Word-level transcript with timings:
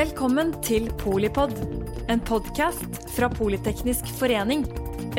Velkommen 0.00 0.54
til 0.64 0.86
Polipod, 0.96 1.50
en 2.08 2.22
podkast 2.24 2.94
fra 3.12 3.26
Politeknisk 3.28 4.06
forening. 4.16 4.62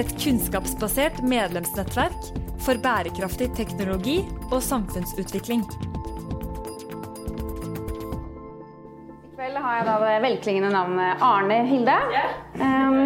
Et 0.01 0.09
kunnskapsbasert 0.23 1.19
medlemsnettverk 1.21 2.31
for 2.65 2.81
bærekraftig 2.81 3.51
teknologi 3.59 4.15
og 4.47 4.57
samfunnsutvikling. 4.65 5.61
I 9.21 9.29
kveld 9.37 9.61
har 9.67 9.77
jeg 9.77 9.87
da 9.91 9.99
det 10.07 10.17
velklingende 10.25 10.73
navnet 10.73 11.25
Arne 11.29 11.61
Hilde. 11.69 12.01
Um, 12.57 13.01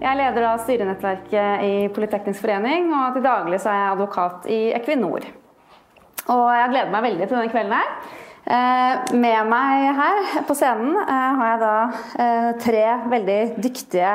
Jeg 0.00 0.10
er 0.10 0.22
leder 0.24 0.50
av 0.50 0.64
styrenettverket 0.66 1.68
i 1.68 1.74
Politeknisk 1.94 2.42
forening, 2.42 2.90
og 2.90 3.14
til 3.14 3.30
daglig 3.30 3.62
så 3.62 3.70
er 3.70 3.84
jeg 3.84 3.94
advokat 3.94 4.50
i 4.50 4.62
Equinor. 4.82 5.34
Og 6.26 6.48
jeg 6.58 6.72
gleder 6.74 6.90
meg 6.90 7.12
veldig 7.12 7.28
til 7.28 7.38
denne 7.38 7.54
kvelden 7.54 7.78
her. 7.84 8.17
Eh, 8.48 9.12
Med 9.12 9.48
meg 9.50 9.90
her 9.92 10.18
på 10.48 10.54
scenen 10.56 10.94
eh, 11.02 11.32
har 11.36 11.50
jeg 11.50 11.58
da 11.60 11.72
eh, 12.16 12.46
tre 12.62 12.84
veldig 13.12 13.40
dyktige 13.60 14.12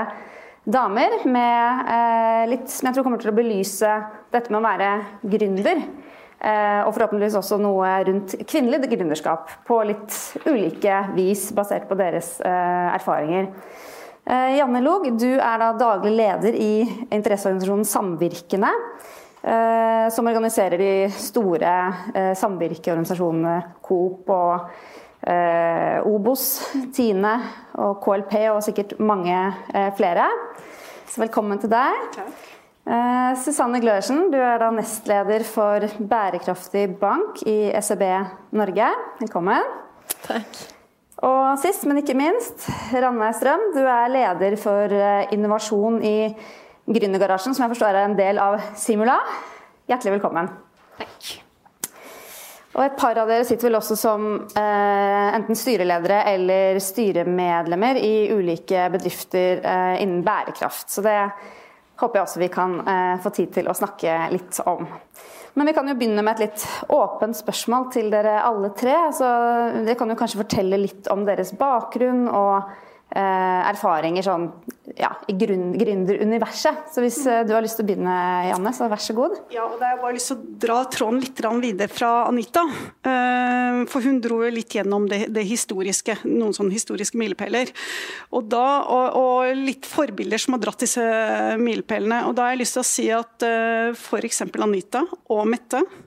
damer 0.64 1.20
med 1.28 2.48
litt 2.48 2.72
som 2.72 2.88
jeg 2.88 2.96
tror 2.96 3.05
kommer 3.05 3.20
til 3.20 3.34
å 3.34 3.36
belyse 3.36 3.90
dette 4.32 4.48
med 4.48 4.62
å 4.62 4.64
være 4.64 4.91
gründer. 5.27 5.82
Og 6.88 6.91
forhåpentligvis 6.96 7.36
også 7.36 7.58
noe 7.60 7.90
rundt 8.08 8.38
kvinnelig 8.48 8.88
gründerskap 8.94 9.52
på 9.68 9.82
litt 9.90 10.16
ulike 10.48 11.02
vis, 11.18 11.50
basert 11.55 11.90
på 11.90 11.98
deres 12.00 12.38
erfaringer. 12.40 13.50
Janne 14.55 14.80
Log, 14.88 15.10
du 15.20 15.34
er 15.34 15.60
da 15.60 15.74
daglig 15.76 16.16
leder 16.16 16.55
i 16.55 16.72
interesseorganisasjonen 17.12 17.88
Samvirkene, 17.91 18.72
som 19.44 20.28
organiserer 20.30 20.80
de 20.80 20.92
store 21.20 21.72
eh, 22.16 22.32
samvirkeorganisasjonene 22.40 23.56
Coop 23.84 24.30
og 24.32 24.70
eh, 25.28 26.00
Obos, 26.08 26.46
Tine 26.96 27.34
og 27.84 28.00
KLP 28.04 28.38
og 28.54 28.62
sikkert 28.66 28.96
mange 29.04 29.35
eh, 29.74 29.91
flere. 29.98 30.30
Så 31.10 31.24
velkommen 31.26 31.60
til 31.62 31.74
deg. 31.74 32.10
Takk. 32.16 32.50
Susanne 33.40 33.80
Glørsen, 33.80 34.26
du 34.27 34.35
er 34.44 34.58
da 34.60 34.68
nestleder 34.76 35.46
for 35.48 35.85
Bærekraftig 36.04 36.90
bank 37.00 37.40
i 37.48 37.72
SEB 37.80 38.04
Norge. 38.60 38.90
Velkommen. 39.22 39.70
Takk. 40.26 40.63
Og 41.24 41.60
sist, 41.62 41.85
men 41.88 42.02
ikke 42.02 42.16
minst, 42.20 42.66
Ranveig 42.91 43.38
Strøm, 43.38 43.70
du 43.72 43.80
er 43.85 44.12
leder 44.12 44.57
for 44.60 44.91
eh, 44.91 45.30
innovasjon 45.32 46.02
i 46.04 46.18
Gründergarasjen, 46.84 47.55
som 47.55 47.63
jeg 47.63 47.71
forstår 47.77 47.95
er 47.95 48.09
en 48.09 48.17
del 48.17 48.39
av 48.43 48.57
Simula. 48.76 49.15
Hjertelig 49.87 50.17
velkommen. 50.17 50.49
Takk. 50.98 51.29
Og 52.73 52.81
et 52.84 52.98
par 52.99 53.20
av 53.21 53.29
dere 53.29 53.45
sitter 53.48 53.70
vel 53.70 53.77
også 53.77 53.95
som 53.95 54.26
eh, 54.59 55.27
enten 55.37 55.55
styreledere 55.55 56.23
eller 56.34 56.79
styremedlemmer 56.84 58.01
i 58.01 58.13
ulike 58.34 58.89
bedrifter 58.91 59.61
eh, 59.61 60.01
innen 60.04 60.26
bærekraft. 60.26 60.89
Så 60.91 61.05
det 61.05 61.15
håper 62.01 62.20
jeg 62.20 62.27
også 62.27 62.43
vi 62.43 62.51
kan 62.51 62.76
eh, 62.81 63.15
få 63.23 63.31
tid 63.37 63.54
til 63.61 63.70
å 63.71 63.77
snakke 63.77 64.17
litt 64.34 64.59
om. 64.67 64.84
Men 65.53 65.69
vi 65.69 65.75
kan 65.78 65.88
jo 65.88 65.95
begynne 65.95 66.25
med 66.25 66.35
et 66.35 66.47
litt 66.50 66.66
åpent 66.91 67.38
spørsmål 67.38 67.94
til 67.94 68.11
dere 68.11 68.41
alle 68.44 68.73
tre. 68.75 68.97
Altså, 69.06 69.29
dere 69.85 69.95
kan 70.00 70.11
jo 70.11 70.19
kanskje 70.19 70.41
fortelle 70.41 70.81
litt 70.81 71.07
om 71.13 71.23
deres 71.29 71.53
bakgrunn 71.56 72.25
og 72.28 72.73
erfaringer 73.22 74.25
sånn, 74.25 74.47
ja, 74.97 75.12
i 75.30 75.36
gründeruniverset. 75.38 76.88
Så 76.94 77.03
hvis 77.03 77.19
eh, 77.30 77.44
du 77.47 77.53
har 77.56 77.64
lyst 77.64 77.78
til 77.80 77.86
å 77.86 77.90
begynne, 77.90 78.16
Janne, 78.50 78.74
så 78.75 78.90
vær 78.92 79.02
så 79.02 79.16
god. 79.18 79.36
Ja, 79.53 79.68
og 79.68 79.78
da 79.80 79.90
har 79.90 79.96
jeg 79.96 80.02
bare 80.03 80.18
lyst 80.18 80.31
til 80.31 80.40
å 80.40 80.56
dra 80.64 80.78
tråden 80.92 81.22
litt 81.22 81.41
videre 81.64 81.90
fra 81.94 82.12
Anita. 82.28 82.66
Eh, 83.06 83.84
For 83.91 84.06
hun 84.06 84.19
dro 84.24 84.41
jo 84.46 84.52
litt 84.53 84.74
gjennom 84.75 85.08
det, 85.09 85.28
det 85.34 85.46
historiske, 85.47 86.19
noen 86.25 86.56
sånne 86.56 86.74
historiske 86.75 87.19
milepæler. 87.19 87.74
Og, 88.31 88.53
og, 88.53 89.19
og 89.19 89.62
litt 89.62 89.88
forbilder 89.90 90.41
som 90.41 90.57
har 90.57 90.63
dratt 90.66 90.85
disse 90.85 91.03
milepælene. 91.62 92.23
Og 92.29 92.38
da 92.38 92.47
har 92.47 92.56
jeg 92.56 92.63
lyst 92.63 92.79
til 92.79 92.84
å 92.84 92.88
si 92.88 93.07
at 93.13 93.47
f.eks. 93.94 94.46
Anita 94.63 95.03
og 95.34 95.46
Mette 95.50 95.84
eh, 95.84 96.03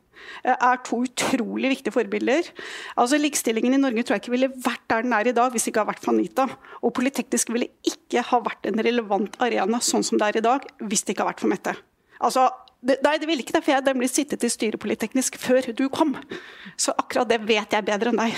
er 0.54 0.82
to 0.86 1.00
utrolig 1.06 1.72
viktige 1.72 1.94
forbilder. 1.94 2.50
Altså 2.96 3.18
Likestillingen 3.20 3.74
i 3.74 3.80
Norge 3.82 4.04
tror 4.06 4.16
jeg 4.16 4.24
ikke 4.24 4.34
ville 4.36 4.52
vært 4.52 4.84
der 4.92 5.06
den 5.06 5.16
er 5.16 5.30
i 5.30 5.34
dag 5.36 5.50
hvis 5.52 5.66
det 5.66 5.72
ikke 5.72 5.82
hadde 5.82 5.94
vært 5.94 6.04
for 6.04 6.14
Anita. 6.14 6.46
Og 6.82 6.94
Politeknisk 6.96 7.50
ville 7.54 7.72
ikke 7.86 8.22
ha 8.28 8.40
vært 8.44 8.68
en 8.70 8.84
relevant 8.86 9.40
arena 9.42 9.82
sånn 9.82 10.06
som 10.06 10.20
det 10.20 10.30
er 10.30 10.40
i 10.40 10.46
dag 10.46 10.68
hvis 10.82 11.04
det 11.04 11.14
ikke 11.14 11.24
hadde 11.24 11.34
vært 11.34 11.44
for 11.44 11.52
Mette. 11.54 11.76
Altså, 12.16 12.46
det, 12.86 13.00
nei, 13.04 13.16
det 13.18 13.28
ville 13.28 13.42
ikke 13.42 13.56
det, 13.56 13.64
for 13.64 13.72
jeg 13.72 13.80
hadde 13.80 13.92
nemlig 13.92 14.12
sittet 14.12 14.44
i 14.46 14.52
styret 14.52 14.80
Politeknisk 14.80 15.38
før 15.40 15.72
du 15.76 15.86
kom. 15.92 16.14
Så 16.78 16.94
akkurat 16.94 17.28
det 17.30 17.42
vet 17.48 17.74
jeg 17.74 17.86
bedre 17.86 18.12
enn 18.12 18.20
deg. 18.20 18.36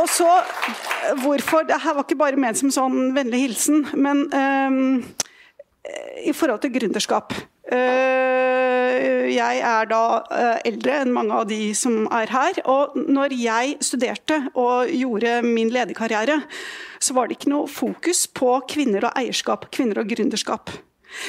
Og 0.00 0.08
så, 0.08 0.26
eh, 0.26 1.14
hvorfor 1.22 1.66
Det 1.68 1.80
her 1.82 1.94
var 1.94 2.02
ikke 2.02 2.18
bare 2.18 2.40
ment 2.40 2.58
som 2.58 2.72
sånn 2.72 3.12
vennlig 3.14 3.46
hilsen, 3.46 3.86
men 3.94 4.24
um, 4.32 5.04
i 6.24 6.32
forhold 6.32 6.62
til 6.62 6.72
gründerskap. 6.74 7.34
Eh, 7.70 9.30
Jeg 9.32 9.60
er 9.64 9.86
da 9.88 10.02
eh, 10.34 10.58
eldre 10.72 10.96
enn 11.02 11.12
mange 11.14 11.34
av 11.34 11.46
de 11.50 11.72
som 11.78 12.06
er 12.12 12.30
her. 12.32 12.58
Og 12.68 12.96
når 12.96 13.34
jeg 13.38 13.76
studerte 13.84 14.40
og 14.54 14.90
gjorde 14.90 15.40
min 15.46 15.72
lederkarriere, 15.72 16.42
så 17.02 17.16
var 17.16 17.28
det 17.28 17.38
ikke 17.38 17.52
noe 17.54 17.70
fokus 17.70 18.26
på 18.26 18.58
kvinner 18.70 19.08
og 19.08 19.18
eierskap, 19.18 19.70
kvinner 19.74 20.02
og 20.02 20.10
gründerskap. 20.12 20.74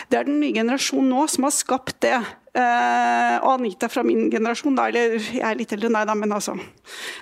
Det 0.10 0.20
er 0.20 0.28
den 0.28 0.40
nye 0.42 0.56
generasjonen 0.56 1.12
nå 1.12 1.28
som 1.32 1.48
har 1.48 1.56
skapt 1.56 2.00
det. 2.06 2.20
Eh, 2.53 3.36
og 3.41 3.56
Anita 3.56 3.88
fra 3.90 4.03
min 4.06 4.28
generasjon, 4.30 4.75
da, 4.78 4.86
eller 4.91 5.16
jeg 5.18 5.41
er 5.41 5.58
litt 5.58 5.72
eldre 5.74 5.90
nei 5.90 6.03
da, 6.06 6.14
men 6.18 6.36
altså 6.36 6.53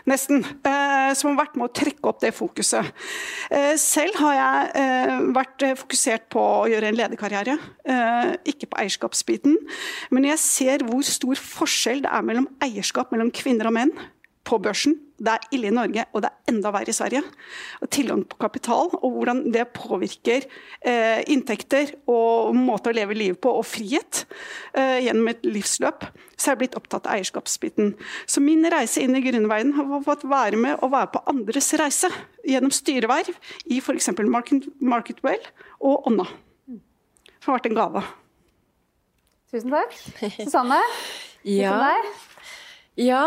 nesten. 0.09 0.43
Uh, 0.65 1.11
som 1.15 1.31
har 1.31 1.45
vært 1.45 1.55
med 1.59 1.69
å 1.69 1.73
trekke 1.75 2.09
opp 2.09 2.19
det 2.23 2.33
fokuset. 2.35 2.89
Uh, 3.51 3.75
selv 3.79 4.19
har 4.19 4.35
jeg 4.35 5.29
vært 5.37 5.65
fokusert 5.79 6.27
på 6.33 6.41
å 6.41 6.67
gjøre 6.71 6.91
en 6.91 6.97
lederkarriere, 6.99 7.55
ikke 8.47 8.69
på 8.71 8.79
eierskapsbiten. 8.81 9.55
Men 10.11 10.27
jeg 10.27 10.41
ser 10.43 10.85
hvor 10.87 11.03
stor 11.07 11.39
forskjell 11.39 12.03
det 12.05 12.11
er 12.11 12.25
mellom 12.27 12.49
eierskap 12.63 13.13
mellom 13.13 13.31
kvinner 13.35 13.69
og 13.69 13.75
menn 13.77 13.93
på 14.47 14.59
børsen. 14.63 14.97
Det 15.21 15.33
er 15.35 15.43
ille 15.53 15.69
i 15.69 15.73
Norge, 15.75 16.05
og 16.15 16.23
det 16.23 16.31
er 16.31 16.51
enda 16.51 16.71
verre 16.73 16.89
i 16.89 16.95
Sverige. 16.97 17.21
Og 17.83 17.89
tilgang 17.93 18.23
på 18.25 18.39
kapital, 18.41 18.89
og 18.97 19.17
hvordan 19.17 19.43
det 19.53 19.67
påvirker 19.75 20.47
eh, 20.47 21.21
inntekter 21.29 21.93
og 22.09 22.55
måte 22.57 22.89
å 22.89 22.95
leve 22.97 23.17
livet 23.17 23.41
på, 23.43 23.53
og 23.53 23.67
frihet 23.69 24.23
eh, 24.73 24.97
gjennom 25.05 25.29
et 25.29 25.45
livsløp. 25.45 26.07
Så 26.33 26.49
jeg 26.49 26.55
er 26.55 26.61
blitt 26.63 26.77
opptatt 26.79 27.05
av 27.05 27.19
eierskapsbiten. 27.19 27.93
Så 28.25 28.41
min 28.41 28.65
reise 28.73 29.03
inn 29.03 29.13
i 29.17 29.21
grunnveien 29.21 29.75
har 29.77 30.01
fått 30.07 30.25
være 30.25 30.57
med 30.57 30.81
å 30.81 30.89
være 30.89 31.11
på 31.13 31.21
andres 31.29 31.69
reise. 31.77 32.09
Gjennom 32.47 32.73
styreverv 32.73 33.35
i 33.69 33.77
f.eks. 33.77 34.09
Market, 34.25 34.65
Marketwell 34.81 35.45
og 35.77 36.09
Onna. 36.09 36.25
Som 37.41 37.53
har 37.53 37.59
vært 37.59 37.69
en 37.69 37.77
gave. 37.77 38.03
Tusen 39.51 39.73
takk. 39.73 39.95
Susanne, 40.39 40.81
litt 41.45 41.61
om 41.61 41.61
Ja, 41.61 41.77
deg. 41.91 42.11
Ja 43.01 43.21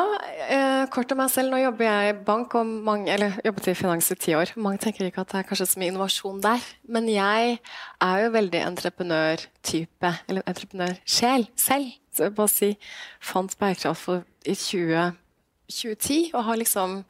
eh, 0.48 0.84
kort 0.92 1.12
om 1.12 1.20
meg 1.22 1.30
selv. 1.32 1.52
Nå 1.52 1.60
jobber 1.62 1.86
jeg 1.88 2.12
i 2.12 2.16
bank, 2.26 2.54
og 2.58 2.70
mange, 2.86 3.10
eller 3.14 3.36
jobbet 3.44 3.70
i 3.72 3.76
finans 3.78 4.10
i 4.12 4.16
ti 4.20 4.36
år. 4.38 4.54
Mange 4.60 4.80
tenker 4.82 5.08
ikke 5.08 5.24
at 5.24 5.32
det 5.32 5.40
er 5.40 5.48
kanskje 5.48 5.68
så 5.72 5.80
mye 5.82 5.92
innovasjon 5.92 6.40
der. 6.44 6.68
Men 6.86 7.08
jeg 7.10 7.58
er 8.04 8.22
jo 8.24 8.30
veldig 8.36 8.62
entreprenørtype, 8.68 10.14
eller 10.28 10.46
entreprenørsjel 10.50 11.48
selv. 11.58 11.92
Så 12.14 12.28
jeg 12.28 12.36
bare 12.38 12.52
si 12.52 12.70
fant 13.22 13.58
bærekraft 13.58 14.06
for, 14.06 14.24
i 14.46 14.54
20, 14.54 15.12
2010, 15.72 16.30
og 16.34 16.44
har 16.48 16.60
liksom 16.60 17.00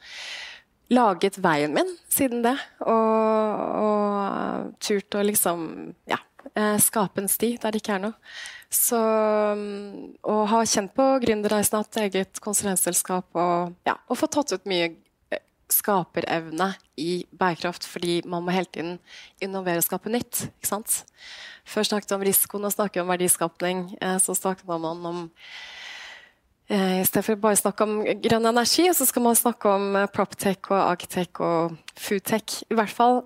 laget 0.95 1.39
veien 1.43 1.75
min 1.77 1.91
siden 2.13 2.45
det. 2.45 2.57
Og, 2.81 3.65
og 3.85 4.75
turt 4.85 5.17
å 5.19 5.25
liksom 5.25 5.67
ja, 6.11 6.21
eh, 6.55 6.77
skape 6.81 7.23
en 7.23 7.31
sti 7.31 7.57
der 7.61 7.75
det 7.75 7.83
ikke 7.83 7.99
er 7.99 8.07
noe. 8.09 8.19
Så, 8.75 8.99
mm, 8.99 10.19
og 10.27 10.43
har 10.51 10.67
kjent 10.67 10.95
på 10.97 11.07
gründerreisen, 11.23 11.79
hatt 11.79 11.99
eget 12.03 12.41
konsulentselskap 12.43 13.37
og, 13.39 13.75
ja, 13.87 13.97
og 14.11 14.19
fått 14.19 14.35
tatt 14.35 14.55
ut 14.57 14.69
mye 14.71 14.89
eh, 15.31 15.43
skaperevne 15.71 16.73
i 16.99 17.23
bærekraft, 17.31 17.87
fordi 17.87 18.21
man 18.27 18.43
må 18.45 18.55
hele 18.55 18.71
tiden 18.75 18.97
innovere 19.45 19.83
og 19.83 19.87
skape 19.87 20.11
nytt. 20.11 20.49
ikke 20.49 20.73
sant? 20.73 21.05
Før 21.71 21.87
snakket 21.87 22.11
vi 22.11 22.19
om 22.19 22.27
risiko, 22.27 22.61
nå 22.61 22.73
snakker 22.75 22.99
vi 22.99 23.05
om 23.05 23.13
verdiskapning. 23.15 23.85
Eh, 24.01 24.17
så 24.25 24.35
snakket 24.35 24.67
man 24.67 24.89
om 24.91 25.21
eh, 26.67 26.99
I 27.05 27.07
stedet 27.07 27.29
for 27.29 27.45
bare 27.45 27.55
å 27.55 27.63
snakke 27.63 27.87
om 27.87 28.01
grønn 28.27 28.51
energi, 28.51 28.89
så 28.91 29.07
skal 29.07 29.23
man 29.29 29.39
snakke 29.39 29.71
om 29.71 30.01
proptech 30.17 30.73
og 30.73 30.81
agtech 30.81 31.45
og 31.47 31.79
foodtech, 31.95 32.65
i 32.67 32.75
hvert 32.75 32.91
fall. 32.91 33.23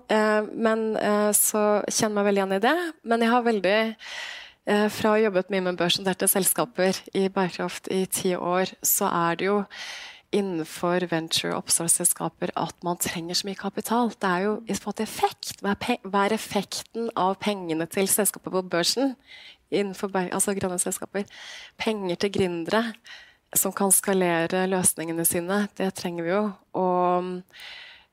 Men 0.53 0.91
så 1.33 1.63
kjenner 1.89 2.11
jeg 2.11 2.17
meg 2.19 2.29
veldig 2.29 2.43
igjen 2.43 2.59
i 2.59 2.61
det. 2.67 2.77
Men 3.01 3.25
jeg 3.25 3.33
har 3.33 3.49
veldig 3.49 3.79
fra 4.69 5.09
å 5.09 5.15
ha 5.15 5.23
jobbet 5.23 5.49
mye 5.49 5.63
med 5.65 5.79
børsnoterte 5.79 6.27
selskaper 6.29 6.99
i 7.17 7.25
bærekraft 7.33 7.89
i 7.93 8.03
ti 8.05 8.35
år, 8.37 8.75
så 8.85 9.09
er 9.09 9.39
det 9.39 9.47
jo 9.49 9.57
innenfor 10.35 11.07
venture 11.09 11.55
og 11.55 11.63
oppstartsselskaper 11.63 12.51
at 12.59 12.75
man 12.85 12.99
trenger 13.01 13.39
så 13.39 13.47
mye 13.49 13.57
kapital. 13.57 14.11
Det 14.13 14.29
er 14.29 14.43
jo 14.45 14.51
i 14.69 14.75
en 14.77 15.01
effekt. 15.01 15.55
Hva 15.65 15.73
er, 15.73 16.35
effekten 16.35 17.09
av 17.17 17.39
pengene 17.41 17.89
til 17.89 18.07
selskapet 18.07 18.53
på 18.53 18.61
børsen? 18.61 19.15
innenfor 19.69 20.09
altså 20.33 20.55
grønne 20.57 20.79
selskaper. 20.81 21.25
Penger 21.77 22.15
til 22.15 22.31
gründere. 22.31 22.93
som 23.55 23.71
kan 23.73 23.89
skalere 23.89 24.67
løsningene 24.69 25.25
sine. 25.25 25.67
Det 25.73 25.95
trenger 25.97 26.23
vi 26.23 26.29
jo. 26.29 26.51
Og 26.77 27.41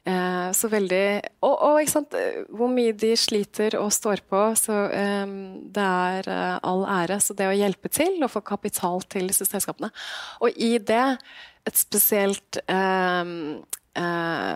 eh, 0.07 0.51
så 0.57 0.71
veldig 0.71 1.07
Og, 1.47 1.55
og 1.55 1.81
ikke 1.83 1.93
sant, 1.93 2.17
hvor 2.55 2.71
mye 2.73 2.95
de 2.97 3.13
sliter 3.19 3.77
og 3.81 3.91
står 3.95 4.23
på. 4.31 4.43
Så 4.59 4.77
eh, 4.95 5.35
det 5.75 5.87
er 5.87 6.31
eh, 6.33 6.55
all 6.67 6.87
ære. 6.99 7.21
Så 7.23 7.37
det 7.39 7.51
å 7.51 7.57
hjelpe 7.57 7.93
til 7.93 8.23
å 8.25 8.31
få 8.31 8.45
kapital 8.47 9.03
til 9.11 9.31
disse 9.31 9.49
selskapene. 9.49 9.93
Og 10.41 10.57
i 10.57 10.77
det 10.79 11.05
et 11.67 11.79
spesielt 11.81 12.61
eh, 12.71 13.33
eh, 13.99 14.55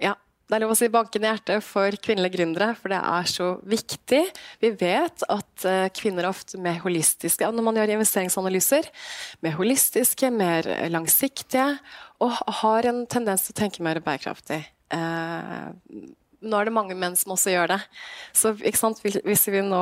Ja, 0.00 0.14
det 0.50 0.56
er 0.56 0.64
lov 0.64 0.72
å 0.74 0.78
si 0.78 0.88
banken 0.90 1.22
i 1.22 1.28
hjertet 1.28 1.62
for 1.62 1.94
kvinnelige 2.02 2.34
gründere, 2.38 2.72
for 2.74 2.90
det 2.90 2.98
er 2.98 3.28
så 3.30 3.52
viktig. 3.70 4.24
Vi 4.64 4.72
vet 4.80 5.22
at 5.30 5.66
kvinner 5.94 6.24
er 6.24 6.32
ofte 6.32 6.58
med 6.58 6.80
holistiske 6.82 7.52
når 7.54 7.66
man 7.68 7.78
gjør 7.78 7.94
investeringsanalyser. 7.94 8.90
Mer 9.46 9.54
holistiske, 9.60 10.32
mer 10.34 10.66
langsiktige, 10.90 11.68
og 12.18 12.42
har 12.64 12.90
en 12.90 13.04
tendens 13.06 13.46
til 13.46 13.54
å 13.54 13.60
tenke 13.62 13.86
mer 13.86 14.02
bærekraftig. 14.02 14.64
Uh, 14.92 15.72
nå 16.40 16.56
er 16.56 16.68
det 16.68 16.72
mange 16.72 16.96
menn 16.96 17.16
som 17.20 17.34
også 17.34 17.52
gjør 17.52 17.74
det. 17.74 17.80
Så 18.32 18.54
Hvis 18.56 19.48
vi 19.52 19.64
nå 19.64 19.80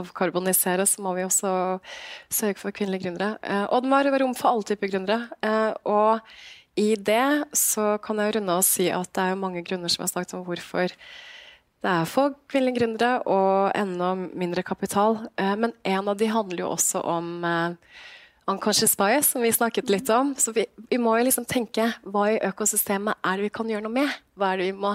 avkarboniserer, 0.00 0.86
så 0.88 1.02
må 1.04 1.12
vi 1.18 1.26
også 1.26 1.52
sørge 2.32 2.58
for 2.62 2.72
kvinnelige 2.72 3.06
gründere. 3.08 3.36
Uh, 3.44 3.66
og 3.68 3.82
det 3.82 3.92
må 3.92 4.00
være 4.00 4.22
rom 4.24 4.34
for 4.34 4.52
alle 4.52 4.70
typer 4.70 4.92
gründere. 4.94 5.28
og 5.84 6.20
i 6.78 6.94
det 6.96 7.50
så 7.56 7.98
kan 8.02 8.20
jeg 8.22 8.36
runde 8.36 8.54
og 8.56 8.64
si 8.64 8.86
at 8.94 9.10
det 9.16 9.24
er 9.26 9.38
mange 9.38 9.62
grunner 9.66 9.90
som 9.90 10.04
har 10.04 10.12
snakket 10.12 10.38
om 10.38 10.46
hvorfor 10.46 10.92
det 11.80 11.88
er 11.90 12.08
få 12.08 12.26
kvinnelige 12.50 12.82
gründere 12.82 13.22
og 13.24 13.72
enda 13.76 14.12
mindre 14.14 14.62
kapital. 14.62 15.16
Eh, 15.40 15.54
men 15.56 15.72
en 15.88 16.10
av 16.12 16.18
de 16.20 16.28
handler 16.28 16.64
jo 16.64 16.72
også 16.74 17.00
om 17.08 17.44
eh, 17.44 18.02
unconscious 18.50 18.96
bias, 18.98 19.32
som 19.32 19.42
vi 19.44 19.52
snakket 19.54 19.90
litt 19.92 20.10
om. 20.14 20.34
Så 20.38 20.54
vi, 20.56 20.66
vi, 20.90 20.98
må 20.98 21.16
jo 21.18 21.26
liksom 21.26 21.46
tenke 21.48 21.90
hva 22.02 22.26
i 22.32 22.40
økosystemet 22.50 23.20
er 23.24 23.40
det 23.40 23.48
vi 23.48 23.54
kan 23.60 23.70
gjøre 23.70 23.86
noe 23.86 23.96
med? 24.00 24.20
Hva 24.38 24.52
er 24.52 24.62
det 24.62 24.70
vi 24.70 24.78
må 24.84 24.94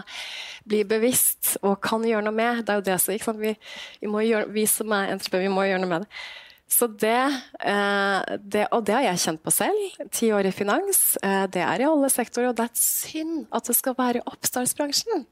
bli 0.67 0.81
bevisst 0.87 1.55
og 1.61 1.77
kan 1.83 2.05
gjøre 2.05 2.25
noe 2.27 2.35
med? 2.35 2.63
Det 2.65 2.73
er 2.73 2.81
jo 2.81 2.87
det 2.89 2.97
som, 3.03 3.13
ikke 3.15 3.29
sant? 3.31 3.43
Vi, 3.43 3.53
vi, 4.01 4.25
gjøre, 4.29 4.49
vi 4.55 4.65
som 4.69 4.95
er 4.97 5.13
entreprenører, 5.15 5.47
vi 5.47 5.55
må 5.55 5.69
gjøre 5.69 5.85
noe 5.85 5.93
med 5.93 6.07
det. 6.07 6.25
Så 6.67 6.87
det, 6.87 7.41
eh, 7.61 8.37
det, 8.39 8.67
Og 8.71 8.83
det 8.85 8.95
har 8.95 9.05
jeg 9.05 9.21
kjent 9.21 9.43
på 9.43 9.53
selv. 9.53 10.09
Ti 10.11 10.31
år 10.33 10.49
i 10.49 10.53
finans. 10.55 11.17
Eh, 11.21 11.45
det 11.47 11.61
er 11.61 11.81
i 11.81 11.87
alle 11.87 12.09
sektorer, 12.09 12.49
og 12.49 12.57
det 12.57 12.65
er 12.65 12.79
synd 12.79 13.45
at 13.53 13.69
det 13.69 13.75
skal 13.77 13.95
være 13.97 14.19
i 14.19 14.25
oppstartsbransjen 14.25 15.27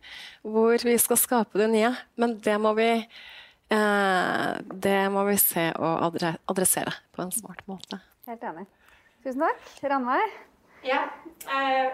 hvor 0.45 0.77
vi 0.85 0.97
skal 1.01 1.17
skape 1.17 1.59
det 1.59 1.71
nye. 1.73 1.91
Men 2.21 2.37
det 2.37 2.59
må 2.61 2.75
vi, 2.77 2.91
eh, 3.73 4.53
det 4.85 4.99
må 5.11 5.25
vi 5.25 5.37
se 5.41 5.71
og 5.73 6.21
adressere 6.47 6.93
på 7.11 7.25
en 7.25 7.33
smart 7.33 7.65
måte. 7.67 7.99
Helt 8.27 8.43
enig. 8.47 8.65
Tusen 9.23 9.43
takk. 9.43 9.69
Ranveig? 9.91 10.35
Ja. 10.87 11.03
Eh, 11.47 11.93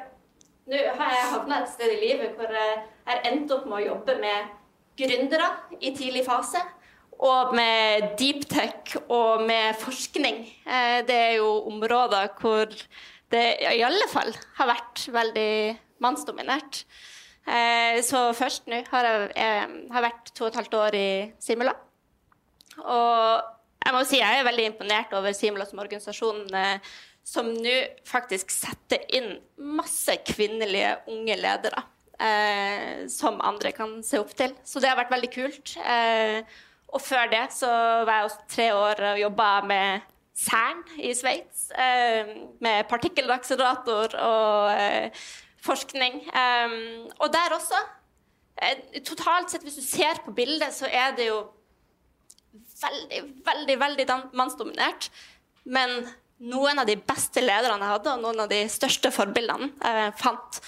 Nå 0.69 0.77
har 0.99 1.13
jeg 1.15 1.29
havna 1.31 1.63
et 1.63 1.71
sted 1.71 1.89
i 1.95 2.01
livet 2.03 2.35
hvor 2.37 2.51
jeg 2.53 2.73
har 3.07 3.23
endt 3.25 3.49
opp 3.55 3.63
med 3.65 3.79
å 3.79 3.85
jobbe 3.87 4.19
med 4.21 4.51
gründere 4.99 5.47
i 5.79 5.89
tidlig 5.97 6.21
fase 6.27 6.61
og 7.25 7.55
med 7.57 8.11
deep 8.19 8.45
tech 8.51 8.93
og 9.09 9.41
med 9.49 9.79
forskning. 9.81 10.43
Eh, 10.69 10.99
det 11.07 11.17
er 11.17 11.33
jo 11.39 11.49
områder 11.71 12.29
hvor 12.39 12.69
det 13.33 13.45
i 13.65 13.81
alle 13.85 14.05
fall 14.11 14.29
har 14.59 14.69
vært 14.69 15.07
veldig 15.13 15.51
mannsdominert. 16.05 16.83
Eh, 17.49 17.97
så 18.05 18.29
først 18.37 18.69
nå 18.69 18.83
har 18.91 19.09
jeg, 19.09 19.29
jeg 19.35 19.91
har 19.95 20.05
vært 20.05 20.31
to 20.37 20.45
og 20.45 20.51
et 20.51 20.59
halvt 20.61 20.77
år 20.83 20.99
i 21.01 21.09
Simula. 21.41 21.73
Og 22.85 23.57
jeg 23.85 23.95
må 23.95 24.03
si 24.07 24.19
jeg 24.21 24.39
er 24.39 24.47
veldig 24.47 24.65
imponert 24.73 25.13
over 25.17 25.35
Simula 25.35 25.67
som 25.69 25.81
organisasjon, 25.81 26.43
eh, 26.55 26.91
som 27.25 27.51
nå 27.53 27.77
faktisk 28.09 28.51
setter 28.53 29.03
inn 29.15 29.35
masse 29.57 30.15
kvinnelige 30.27 30.97
unge 31.11 31.39
ledere. 31.39 31.85
som 33.07 33.37
andre 33.39 33.71
kan 33.71 34.01
se 34.03 34.19
opp 34.19 34.33
til. 34.35 34.51
Så 34.67 34.81
det 34.83 34.89
har 34.89 34.97
vært 34.99 35.13
veldig 35.13 35.29
kult. 35.31 35.71
Og 36.91 36.99
før 36.99 37.29
det 37.31 37.45
så 37.55 37.69
var 38.03 38.17
jeg 38.17 38.25
også 38.25 38.47
tre 38.51 38.65
år 38.75 39.03
og 39.13 39.21
jobba 39.21 39.47
med 39.69 40.09
Cern 40.39 40.83
i 41.03 41.13
Sveits. 41.15 41.69
Eh, 41.71 42.31
med 42.63 42.87
partikkelakselerator 42.89 44.15
og 44.23 44.71
eh, 44.73 45.23
forskning. 45.65 46.21
Eh, 46.31 46.75
og 47.19 47.31
der 47.33 47.57
også 47.59 47.85
Totalt 49.07 49.53
sett, 49.53 49.63
hvis 49.63 49.77
du 49.79 49.83
ser 49.85 50.17
på 50.25 50.33
bildet, 50.35 50.73
så 50.75 50.89
er 50.91 51.13
det 51.15 51.29
jo 51.29 51.37
veldig, 52.81 53.21
veldig, 53.45 53.77
veldig 53.83 54.07
mannsdominert. 54.37 55.09
Men 55.69 56.01
noen 56.39 56.79
av 56.79 56.87
de 56.87 56.95
beste 56.97 57.43
lederne 57.43 57.83
jeg 57.83 57.93
hadde, 57.93 58.15
og 58.15 58.23
noen 58.23 58.45
av 58.45 58.51
de 58.51 58.61
største 58.71 59.11
forbildene 59.11 59.73
jeg 59.83 60.13
fant 60.21 60.61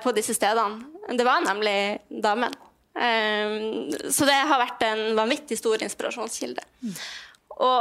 på 0.00 0.12
disse 0.16 0.36
stedene, 0.36 0.86
det 1.12 1.26
var 1.28 1.44
nemlig 1.44 1.76
damen. 2.24 2.54
Ehm, 2.94 3.90
så 4.10 4.26
det 4.28 4.38
har 4.48 4.60
vært 4.60 4.82
en 4.86 5.04
vanvittig 5.18 5.58
stor 5.58 5.82
inspirasjonskilde. 5.82 6.62
Og 7.58 7.80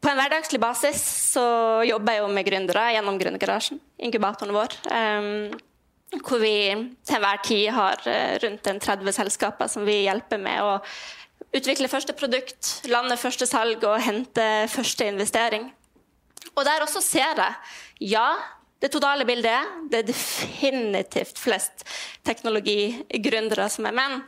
på 0.00 0.08
en 0.08 0.16
hverdagslig 0.16 0.60
basis 0.62 1.00
så 1.34 1.44
jobber 1.84 2.16
jeg 2.16 2.22
jo 2.22 2.30
med 2.32 2.46
gründere 2.46 2.86
gjennom 2.94 3.18
Gründergarasjen, 3.20 3.80
inkubatoren 4.00 4.56
vår. 4.56 4.76
Ehm, 4.96 5.58
hvor 6.24 6.40
vi 6.42 6.54
til 7.06 7.16
enhver 7.18 7.42
tid 7.46 7.68
har 7.70 8.00
eh, 8.10 8.38
rundt 8.42 8.66
en 8.66 8.80
30 8.82 9.12
selskaper 9.14 9.68
som 9.70 9.84
vi 9.86 10.00
hjelper 10.08 10.40
med 10.42 10.58
å 10.64 10.72
utvikle 11.56 11.90
første 11.90 12.14
produkt, 12.16 12.80
lande 12.90 13.16
første 13.20 13.48
salg 13.48 13.84
og 13.86 14.00
hente 14.04 14.46
første 14.70 15.08
investering. 15.10 15.68
Og 16.54 16.64
der 16.66 16.82
også 16.84 17.02
ser 17.04 17.38
jeg 17.38 18.10
ja, 18.12 18.26
det 18.80 18.88
totale 18.94 19.26
bildet 19.28 19.52
er 19.52 19.72
det 19.92 19.98
er 20.00 20.08
definitivt 20.08 21.40
flest 21.40 21.84
teknologigründere 22.26 23.68
som 23.72 23.88
er 23.90 23.96
menn. 23.96 24.22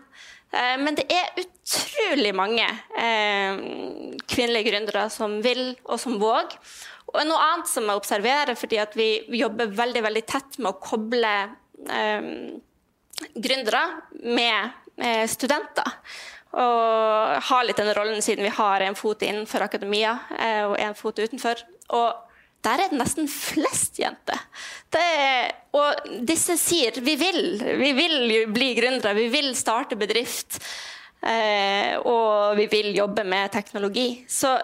Eh, 0.52 0.76
men 0.80 0.98
det 0.98 1.06
er 1.12 1.38
utrolig 1.40 2.34
mange 2.36 2.66
eh, 3.00 3.62
kvinnelige 4.28 4.68
gründere 4.68 5.06
som 5.12 5.38
vil, 5.44 5.72
og 5.88 6.00
som 6.00 6.18
våger. 6.20 6.58
Og 7.12 7.24
noe 7.28 7.46
annet 7.48 7.68
som 7.68 7.88
jeg 7.88 8.00
observerer, 8.00 8.54
fordi 8.56 8.78
vi 8.96 9.08
jobber 9.40 9.72
veldig 9.76 10.04
veldig 10.04 10.24
tett 10.28 10.60
med 10.60 10.70
å 10.70 10.78
koble 10.80 11.32
eh, 11.88 12.30
gründere 13.32 13.82
med 14.36 14.78
studenter. 15.32 15.88
Og 16.52 17.38
har 17.48 17.64
litt 17.64 17.78
den 17.80 17.94
rollen 17.96 18.20
siden 18.24 18.44
vi 18.44 18.52
har 18.52 18.84
en 18.84 18.98
fot 18.98 19.22
innenfor 19.24 19.64
akademia 19.64 20.18
og 20.68 20.74
en 20.76 20.96
fot 20.98 21.22
utenfor. 21.22 21.62
Og 21.96 22.10
der 22.62 22.78
er 22.78 22.92
det 22.92 22.98
nesten 23.00 23.26
flest 23.30 23.98
jenter. 23.98 24.38
Er, 24.94 25.48
og 25.74 26.12
disse 26.28 26.58
sier 26.60 27.00
vi 27.02 27.16
vil, 27.18 27.56
vi 27.80 27.90
vil 27.96 28.16
bli 28.52 28.68
gründere, 28.78 29.16
vi 29.18 29.30
vil 29.32 29.50
starte 29.58 29.98
bedrift. 29.98 30.60
Eh, 31.22 31.96
og 32.02 32.56
vi 32.58 32.66
vil 32.70 32.92
jobbe 32.96 33.24
med 33.26 33.52
teknologi. 33.54 34.24
Så 34.28 34.56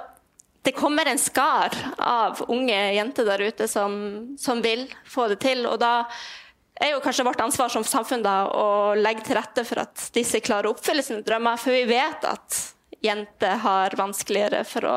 det 0.62 0.75
kommer 0.76 1.07
en 1.07 1.18
skar 1.18 1.75
av 1.99 2.42
unge 2.50 2.78
jenter 2.95 3.26
der 3.26 3.45
ute 3.47 3.68
som, 3.71 3.92
som 4.38 4.62
vil 4.62 4.87
få 5.07 5.28
det 5.33 5.40
til. 5.42 5.66
Og 5.71 5.78
da 5.83 6.04
er 6.80 6.94
jo 6.94 7.02
kanskje 7.02 7.26
vårt 7.26 7.40
ansvar 7.42 7.70
som 7.73 7.85
samfunn 7.87 8.25
da, 8.25 8.37
å 8.50 8.94
legge 8.99 9.26
til 9.26 9.38
rette 9.38 9.64
for 9.66 9.82
at 9.82 10.08
disse 10.14 10.40
klarer 10.44 10.70
å 10.70 10.75
oppfylle 10.76 11.04
sine 11.04 11.25
drømmer. 11.26 11.58
For 11.61 11.75
vi 11.75 11.87
vet 11.90 12.26
at 12.28 12.58
jenter 13.04 13.61
har 13.62 13.94
vanskeligere 13.99 14.64
for 14.66 14.87
å 14.87 14.94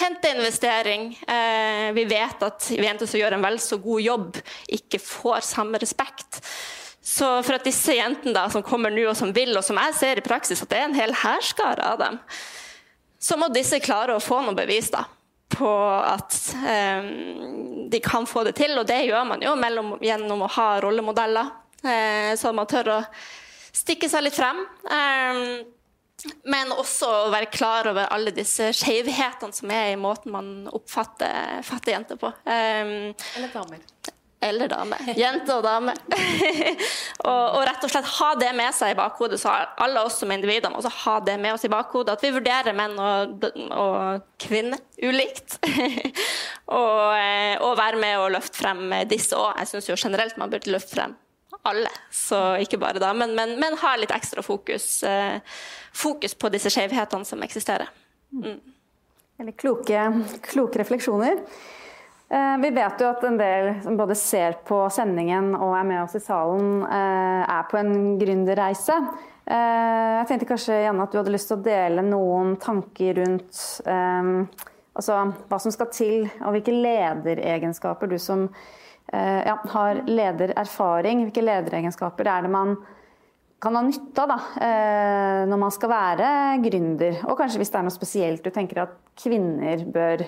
hente 0.00 0.30
investering. 0.32 1.10
Eh, 1.28 1.88
vi 1.96 2.04
vet 2.08 2.44
at 2.44 2.70
jenter 2.72 3.08
som 3.08 3.20
gjør 3.20 3.36
en 3.36 3.44
vel 3.44 3.58
så 3.60 3.78
god 3.82 4.04
jobb, 4.04 4.40
ikke 4.78 5.00
får 5.02 5.44
samme 5.52 5.80
respekt. 5.82 6.40
Så 7.02 7.28
for 7.42 7.58
at 7.58 7.66
disse 7.66 7.96
jentene 7.96 8.34
da, 8.36 8.46
som 8.52 8.64
kommer 8.64 8.92
nå 8.94 9.08
og 9.10 9.16
som 9.18 9.32
vil, 9.34 9.56
og 9.58 9.64
som 9.66 9.80
jeg 9.80 9.98
ser 9.98 10.20
i 10.20 10.24
praksis 10.24 10.62
at 10.62 10.70
det 10.70 10.78
er 10.78 10.86
en 10.88 10.96
hel 10.96 11.16
hærskare 11.24 11.88
av 11.94 11.98
dem, 12.00 12.20
så 13.22 13.38
må 13.38 13.50
disse 13.54 13.80
klare 13.82 14.14
å 14.16 14.22
få 14.22 14.40
noe 14.42 14.56
bevis 14.58 14.90
da, 14.94 15.04
på 15.52 15.70
at 16.00 16.38
eh, 16.66 17.10
de 17.92 18.00
kan 18.04 18.26
få 18.26 18.44
det 18.48 18.56
til. 18.58 18.74
Og 18.78 18.88
det 18.88 19.02
gjør 19.06 19.28
man 19.28 19.44
jo 19.44 19.54
mellom, 19.58 19.94
gjennom 20.02 20.46
å 20.46 20.50
ha 20.56 20.68
rollemodeller, 20.84 21.52
eh, 21.84 22.32
så 22.40 22.54
man 22.56 22.70
tør 22.70 22.96
å 22.96 22.98
stikke 23.72 24.10
seg 24.10 24.26
litt 24.26 24.38
frem. 24.38 24.64
Eh, 24.88 25.44
men 26.44 26.72
også 26.74 27.08
å 27.24 27.30
være 27.32 27.50
klar 27.50 27.88
over 27.90 28.10
alle 28.14 28.32
disse 28.34 28.68
skjevhetene 28.76 29.56
som 29.56 29.70
er 29.74 29.92
i 29.92 29.98
måten 29.98 30.34
man 30.34 30.50
oppfatter 30.70 31.90
jenter 31.90 32.20
på. 32.20 32.30
Um, 32.46 33.10
eller 33.36 33.50
damer. 33.52 33.80
Eller 34.42 34.68
dame. 34.68 34.98
Jente 35.22 35.54
og 35.54 35.62
dame. 35.62 35.94
og, 37.28 37.28
og, 37.30 37.60
rett 37.68 37.84
og 37.86 37.92
slett 37.92 38.08
ha 38.16 38.30
det 38.40 38.50
med 38.58 38.74
seg 38.74 38.94
i 38.94 38.98
bakhodet, 38.98 39.38
så 39.38 39.54
alle 39.84 40.02
oss 40.02 40.18
som 40.22 40.32
individer 40.34 40.72
må 40.72 40.80
også 40.80 40.90
ha 41.04 41.16
det 41.28 41.36
med 41.42 41.54
oss 41.54 41.66
i 41.68 41.70
bakhodet. 41.72 42.16
At 42.16 42.24
vi 42.26 42.32
vurderer 42.34 42.74
menn 42.76 42.98
og, 42.98 43.46
og 43.70 44.24
kvinner 44.42 44.82
ulikt. 44.98 45.60
og, 46.80 47.12
eh, 47.14 47.54
og, 47.62 47.76
være 47.78 48.00
med 48.02 48.18
og 48.18 48.32
løfte 48.34 48.64
frem 48.64 48.88
disse 49.10 49.38
òg. 49.38 49.54
Jeg 49.62 49.70
syns 49.70 49.92
jo 49.92 49.98
generelt 50.08 50.40
man 50.42 50.50
burde 50.50 50.74
løfte 50.74 50.98
frem 50.98 51.14
alle, 51.68 51.90
så 52.10 52.56
ikke 52.58 52.80
bare 52.82 52.98
damen, 52.98 53.36
men, 53.38 53.52
men 53.60 53.76
ha 53.78 53.92
litt 53.94 54.10
ekstra 54.10 54.42
fokus, 54.42 54.86
eh, 55.06 55.38
fokus 55.94 56.34
på 56.34 56.50
disse 56.50 56.72
skjevhetene 56.74 57.28
som 57.28 57.44
eksisterer. 57.46 57.92
Mm. 58.34 58.58
Eller 59.38 59.54
kloke, 59.58 60.00
kloke 60.42 60.82
refleksjoner. 60.82 61.44
Eh, 62.32 62.58
vi 62.58 62.70
vet 62.70 63.00
jo 63.00 63.10
at 63.12 63.24
en 63.28 63.36
del 63.36 63.66
som 63.84 63.96
både 63.98 64.14
ser 64.16 64.54
på 64.64 64.78
sendingen 64.92 65.50
og 65.52 65.74
er 65.76 65.84
med 65.84 66.00
oss 66.00 66.16
i 66.16 66.22
salen, 66.24 66.80
eh, 66.86 67.42
er 67.44 67.66
på 67.68 67.76
en 67.76 67.92
gründerreise. 68.20 68.96
Eh, 69.44 70.12
jeg 70.16 70.28
tenkte 70.30 70.48
kanskje 70.48 70.78
Janne, 70.86 71.04
at 71.04 71.12
du 71.12 71.18
hadde 71.20 71.34
lyst 71.34 71.50
til 71.50 71.58
å 71.58 71.66
dele 71.66 72.06
noen 72.06 72.56
tanker 72.56 73.20
rundt 73.20 73.60
altså, 73.84 75.18
hva 75.50 75.60
som 75.60 75.74
skal 75.74 75.90
til, 75.92 76.30
og 76.40 76.56
hvilke 76.56 76.72
lederegenskaper 76.72 78.08
du 78.08 78.18
som 78.22 78.48
ja, 79.12 79.58
har 79.74 80.04
ledererfaring, 80.06 81.26
hvilke 81.26 81.44
lederegenskaper 81.44 82.28
er 82.32 82.46
det 82.46 82.52
man 82.54 82.76
kan 83.60 83.76
ha 83.76 83.82
nytte 83.84 84.22
av 84.22 84.30
da, 84.30 84.38
når 85.50 85.60
man 85.60 85.74
skal 85.74 85.90
være 85.92 86.28
gründer? 86.64 87.18
Og 87.26 87.36
kanskje 87.36 87.60
hvis 87.60 87.74
det 87.74 87.80
er 87.80 87.88
noe 87.88 87.96
spesielt 87.96 88.46
du 88.46 88.52
tenker 88.54 88.86
at 88.86 88.94
kvinner 89.20 89.84
bør 89.92 90.24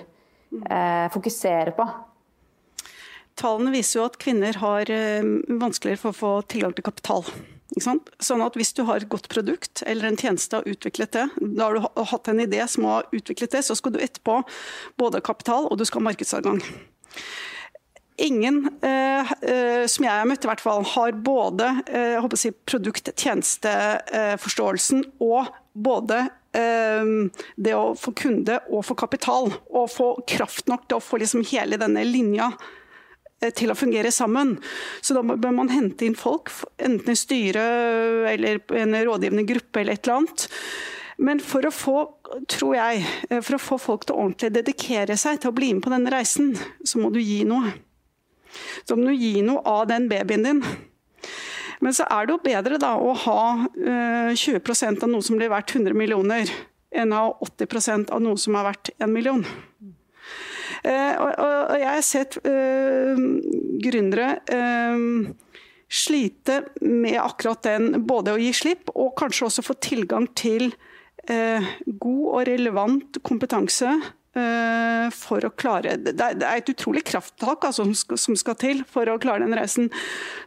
eh, 0.69 1.07
fokusere 1.13 1.73
på? 1.77 1.87
Tallene 3.35 3.73
viser 3.73 3.99
jo 3.99 4.05
at 4.07 4.19
kvinner 4.21 4.53
har 4.61 4.91
eh, 4.91 5.25
vanskeligere 5.59 6.01
for 6.01 6.09
å 6.13 6.19
få 6.19 6.31
tilgang 6.51 6.73
til 6.75 6.87
kapital. 6.87 7.23
Sånn 7.75 8.45
at 8.45 8.55
Hvis 8.55 8.73
du 8.77 8.81
har 8.87 8.97
et 9.01 9.11
godt 9.11 9.27
produkt 9.31 9.81
eller 9.89 10.05
en 10.07 10.19
tjeneste 10.19 10.55
og 10.61 10.67
utviklet 10.69 11.11
det, 11.17 11.25
da 11.41 11.63
har 11.65 11.73
du 11.75 11.79
hatt 12.11 12.25
en 12.31 12.39
idé 12.39 12.61
som 12.71 12.83
har 12.87 13.03
utviklet 13.11 13.51
det, 13.57 13.63
så 13.65 13.73
skal 13.75 13.91
du 13.95 13.99
etterpå 13.99 14.33
både 15.01 15.17
ha 15.19 15.23
kapital 15.25 15.63
og 15.67 15.75
du 15.79 15.85
skal 15.87 15.99
ha 16.01 16.09
markedsadgang. 16.11 16.59
Ingen 18.21 18.69
eh, 18.79 19.31
eh, 19.43 19.85
som 19.91 20.05
jeg 20.05 20.13
har 20.13 20.25
møtt, 20.29 20.45
i 20.45 20.47
hvert 20.47 20.63
fall, 20.63 20.83
har 20.93 21.11
både 21.19 21.65
eh, 21.89 22.27
si, 22.39 22.49
produkt-tjenesteforståelsen 22.69 24.99
og 25.25 25.41
både 25.75 26.21
eh, 26.55 27.03
det 27.55 27.75
å 27.75 27.91
få 27.99 28.13
kunde 28.15 28.61
og 28.71 28.85
få 28.87 28.95
kapital, 28.99 29.51
og 29.69 29.91
få 29.91 30.09
kraft 30.27 30.71
nok 30.71 30.87
til 30.87 30.99
å 30.99 31.03
få 31.03 31.19
liksom 31.21 31.45
hele 31.51 31.79
denne 31.81 32.05
linja 32.07 32.49
eh, 33.41 33.51
til 33.51 33.73
å 33.73 33.77
fungere 33.77 34.11
sammen. 34.15 34.55
Så 35.01 35.17
da 35.17 35.23
bør 35.25 35.55
man 35.59 35.73
hente 35.73 36.07
inn 36.07 36.17
folk, 36.19 36.53
enten 36.77 37.11
i 37.11 37.19
styret 37.19 38.31
eller 38.33 38.63
en 38.79 38.99
rådgivende 39.03 39.47
gruppe 39.49 39.83
eller 39.83 39.99
et 39.99 40.07
eller 40.07 40.21
annet. 40.21 40.47
Men 41.17 41.39
for 41.39 41.63
å 41.63 41.71
få, 41.71 41.99
tror 42.51 42.75
jeg, 42.75 43.05
eh, 43.29 43.41
for 43.41 43.57
å 43.57 43.63
få 43.65 43.79
folk 43.79 44.07
til 44.07 44.15
å 44.15 44.25
ordentlig 44.25 44.51
dedikere 44.55 45.19
seg 45.19 45.41
til 45.41 45.51
å 45.51 45.55
bli 45.55 45.73
med 45.73 45.83
på 45.85 45.93
denne 45.93 46.11
reisen, 46.11 46.55
så 46.83 46.99
må 47.03 47.11
du 47.13 47.21
gi 47.23 47.43
noe. 47.47 47.75
Så 48.87 48.95
må 48.95 49.09
du 49.09 49.15
gi 49.15 49.41
noe 49.43 49.63
av 49.67 49.87
den 49.91 50.07
babyen 50.11 50.47
din. 50.47 50.61
Men 51.83 51.95
så 51.95 52.07
er 52.11 52.25
det 52.25 52.35
jo 52.35 52.43
bedre 52.43 52.79
da 52.81 52.93
å 52.99 53.13
ha 53.25 53.41
20 53.75 54.57
eh, 54.61 54.91
av 54.93 55.09
noe 55.11 55.25
som 55.25 55.39
blir 55.39 55.51
verdt 55.51 55.75
100 55.75 55.97
millioner, 55.97 56.51
enn 56.95 57.13
å 57.13 57.21
ha 57.21 57.47
80% 57.49 58.13
av 58.15 58.23
noe 58.23 58.39
som 58.39 58.55
er 58.55 58.67
verdt 58.69 58.93
1 58.97 59.11
million. 59.11 59.43
Eh, 60.85 61.13
og 61.17 61.75
jeg 61.79 61.89
har 61.89 62.03
sett 62.05 62.37
uh, 62.45 63.17
gründere 63.81 64.35
slite 65.85 66.59
med 66.81 67.17
akkurat 67.21 67.63
den, 67.65 68.03
både 68.05 68.33
å 68.35 68.41
gi 68.41 68.51
slipp 68.57 68.89
og 68.93 69.15
kanskje 69.19 69.47
også 69.47 69.63
få 69.65 69.75
tilgang 69.81 70.25
til 70.37 70.71
god 71.25 72.25
og 72.25 72.41
relevant 72.49 73.19
kompetanse 73.25 73.93
Eh, 73.93 74.24
for 75.15 75.45
å 75.47 75.51
klare 75.55 75.93
Det 76.01 76.15
er 76.19 76.57
et 76.57 76.69
utrolig 76.73 77.05
krafttak 77.07 77.63
altså, 77.69 77.85
som 78.19 78.35
skal 78.35 78.57
til 78.59 78.81
for 78.89 79.07
å 79.07 79.15
klare 79.21 79.45
den 79.45 79.55
reisen. 79.55 79.87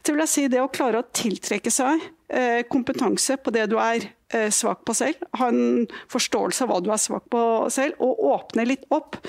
Det 0.05 0.13
vil 0.13 0.25
jeg 0.27 0.33
si 0.33 0.45
det 0.53 0.61
å 0.61 0.69
klare 0.73 1.01
å 1.01 1.09
tiltrekke 1.17 1.73
seg 1.73 2.03
eh, 2.29 2.65
kompetanse 2.69 3.39
på 3.41 3.53
det 3.55 3.67
du 3.73 3.79
er 3.81 4.11
eh, 4.35 4.49
svak 4.53 4.85
på 4.85 4.97
selv. 4.97 5.25
Ha 5.41 5.51
en 5.53 5.87
forståelse 6.13 6.65
av 6.65 6.73
hva 6.73 6.81
du 6.85 6.93
er 6.93 7.03
svak 7.03 7.29
på 7.33 7.43
selv, 7.73 7.97
og 8.05 8.25
åpne 8.33 8.67
litt 8.69 8.85
opp. 8.95 9.21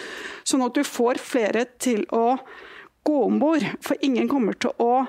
Sånn 0.44 0.66
at 0.66 0.76
du 0.76 0.84
får 0.88 1.22
flere 1.24 1.66
til 1.80 2.06
å 2.16 2.38
gå 3.08 3.20
om 3.26 3.40
bord. 3.42 3.66
For 3.86 4.00
ingen 4.06 4.30
kommer 4.32 4.58
til 4.60 4.76
å 4.82 5.06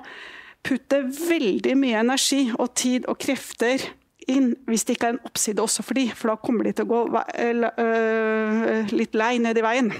putte 0.67 1.03
veldig 1.07 1.77
mye 1.81 2.03
energi 2.03 2.45
og 2.53 2.75
tid 2.79 3.09
og 3.09 3.19
krefter 3.23 3.91
inn 4.33 4.53
hvis 4.69 4.87
det 4.87 4.97
ikke 4.97 5.11
er 5.11 5.17
en 5.17 5.27
oppside 5.29 5.63
også 5.63 5.85
for 5.87 5.99
de, 5.99 6.07
for 6.17 6.33
da 6.33 6.39
kommer 6.41 6.69
de 6.69 6.75
til 6.77 6.87
å 6.87 6.91
gå 6.91 7.23
øh, 7.45 8.93
litt 8.95 9.19
lei 9.19 9.35
ned 9.43 9.59
i 9.59 9.65
veien. 9.65 9.91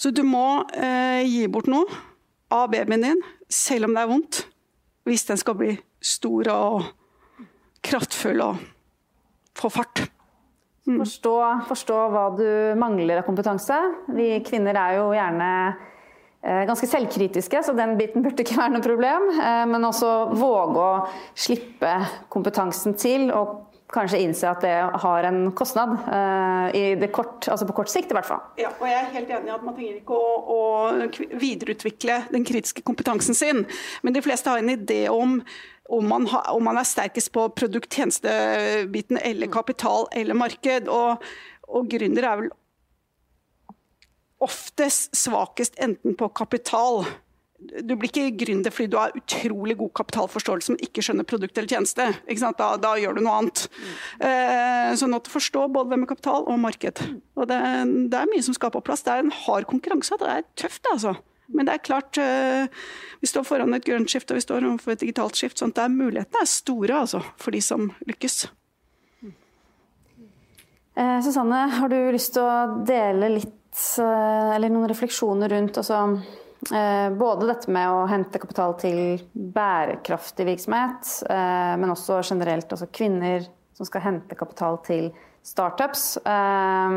Så 0.00 0.10
du 0.14 0.22
må 0.26 0.64
eh, 0.74 1.22
gi 1.28 1.46
bort 1.52 1.68
noe 1.70 1.86
av 2.54 2.70
babyen 2.72 3.04
din, 3.04 3.22
selv 3.50 3.88
om 3.88 3.96
det 3.96 4.04
er 4.04 4.10
vondt, 4.10 4.42
hvis 5.08 5.26
den 5.28 5.40
skal 5.40 5.56
bli 5.58 5.72
stor 6.04 6.50
og 6.52 6.90
kraftfull 7.84 8.42
og 8.44 8.62
få 9.56 9.70
fart. 9.72 10.04
Mm. 10.84 10.98
Forstå, 11.00 11.34
forstå 11.70 11.98
hva 12.12 12.24
du 12.36 12.46
mangler 12.80 13.22
av 13.22 13.26
kompetanse. 13.28 13.76
Vi 14.12 14.28
kvinner 14.44 14.76
er 14.76 14.98
jo 14.98 15.10
gjerne 15.16 15.50
ganske 16.44 16.88
selvkritiske, 16.90 17.62
så 17.64 17.72
den 17.76 17.96
biten 17.98 18.24
burde 18.24 18.44
ikke 18.44 18.58
være 18.58 18.74
noe 18.76 18.84
problem. 18.84 19.30
Eh, 19.34 19.64
men 19.70 19.86
også 19.88 20.10
våge 20.36 20.82
å 20.82 20.90
slippe 21.32 21.94
kompetansen 22.32 22.96
til, 23.00 23.30
og 23.32 23.62
kanskje 23.94 24.20
innse 24.24 24.48
at 24.48 24.64
det 24.64 24.74
har 25.04 25.28
en 25.28 25.52
kostnad. 25.56 25.94
Eh, 26.74 27.04
kort, 27.14 27.46
altså 27.48 27.68
på 27.68 27.76
kort 27.78 27.92
sikt, 27.92 28.12
i 28.12 28.16
hvert 28.18 28.28
fall. 28.28 28.42
Ja, 28.60 28.72
og 28.78 28.88
jeg 28.88 28.98
er 28.98 29.12
helt 29.14 29.30
enig 29.36 29.52
i 29.52 29.54
at 29.54 29.66
man 29.66 29.76
trenger 29.76 30.00
ikke 30.00 30.18
å, 30.18 30.32
å 30.56 31.38
videreutvikle 31.40 32.24
den 32.32 32.46
kritiske 32.48 32.84
kompetansen 32.86 33.38
sin. 33.38 33.62
Men 34.02 34.16
de 34.16 34.24
fleste 34.24 34.50
har 34.50 34.62
en 34.62 34.74
idé 34.74 35.06
om 35.12 35.40
om 35.92 36.06
man, 36.08 36.24
ha, 36.32 36.38
om 36.56 36.64
man 36.64 36.78
er 36.80 36.86
sterkest 36.88 37.28
på 37.34 37.42
produkt-tjenestebiten 37.58 39.18
eller 39.20 39.50
kapital 39.52 40.06
eller 40.16 40.38
marked. 40.38 40.88
Og, 40.88 41.26
og 41.68 41.90
gründer 41.92 42.24
er 42.24 42.38
vel 42.40 42.48
oftest 44.44 45.16
svakest 45.16 45.78
enten 45.82 46.16
på 46.18 46.30
kapital 46.36 47.04
du 47.64 47.94
blir 47.96 48.10
ikke 48.10 48.44
gründer 48.44 48.72
fordi 48.74 48.90
du 48.92 48.96
har 48.98 49.14
utrolig 49.16 49.76
god 49.78 49.92
kapitalforståelse, 50.00 50.74
men 50.74 50.82
ikke 50.84 51.04
skjønner 51.04 51.26
produkt 51.28 51.58
eller 51.58 51.70
tjeneste. 51.70 52.08
Da, 52.58 52.70
da, 52.80 52.94
gjør 53.00 53.16
du 53.16 53.22
noe 53.24 53.36
annet. 53.40 53.66
Mm. 53.70 53.92
Uh, 54.24 54.90
så 55.00 55.08
nå 55.08 55.20
til 55.22 55.32
å 55.32 55.36
forstå 55.38 55.62
både 55.74 55.92
hvem 55.92 56.04
er 56.06 56.10
kapital 56.10 56.48
og 56.50 56.58
marked. 56.60 57.04
Og 57.38 57.48
det, 57.50 57.60
det, 58.12 58.20
er 58.20 58.32
mye 58.32 58.44
som 58.44 58.56
skal 58.56 58.74
på 58.74 58.82
plass. 58.84 59.04
Det 59.06 59.14
er 59.14 59.24
en 59.24 59.32
hard 59.44 59.68
konkurranse. 59.70 60.18
Det 60.20 60.34
er 60.34 60.44
tøft, 60.60 60.90
altså. 60.92 61.14
Men 61.54 61.68
det 61.68 61.76
er 61.76 61.86
klart, 61.86 62.20
uh, 62.20 62.84
vi 63.22 63.30
står 63.30 63.46
foran 63.48 63.76
et 63.76 63.86
grønt 63.86 64.12
skift 64.12 64.32
og 64.32 64.40
vi 64.40 64.44
står 64.44 64.68
overfor 64.68 64.96
et 64.96 65.06
digitalt 65.06 65.40
skift. 65.40 65.60
sånn 65.60 65.74
at 65.76 65.92
Mulighetene 65.92 66.44
er 66.44 66.50
store 66.50 67.00
altså, 67.04 67.22
for 67.40 67.54
de 67.54 67.62
som 67.64 67.90
lykkes. 68.08 68.44
Eh, 70.94 71.20
Susanne, 71.26 71.64
har 71.74 71.90
du 71.90 71.96
lyst 72.14 72.36
til 72.36 72.44
å 72.46 72.84
dele 72.86 73.32
litt 73.40 73.54
eller 74.54 74.70
noen 74.70 74.88
refleksjoner 74.90 75.50
rundt 75.50 75.78
altså, 75.80 75.98
eh, 76.70 77.08
både 77.18 77.48
dette 77.50 77.72
med 77.74 77.90
å 77.90 78.06
hente 78.10 78.40
kapital 78.42 78.76
til 78.80 79.18
bærekraftig 79.32 80.46
virksomhet, 80.46 81.10
eh, 81.30 81.74
men 81.80 81.92
også 81.94 82.20
generelt 82.22 82.70
altså 82.70 82.86
kvinner 82.94 83.46
som 83.74 83.88
skal 83.88 84.04
hente 84.06 84.38
kapital 84.38 84.78
til 84.86 85.10
startups. 85.44 86.16
Eh, 86.22 86.90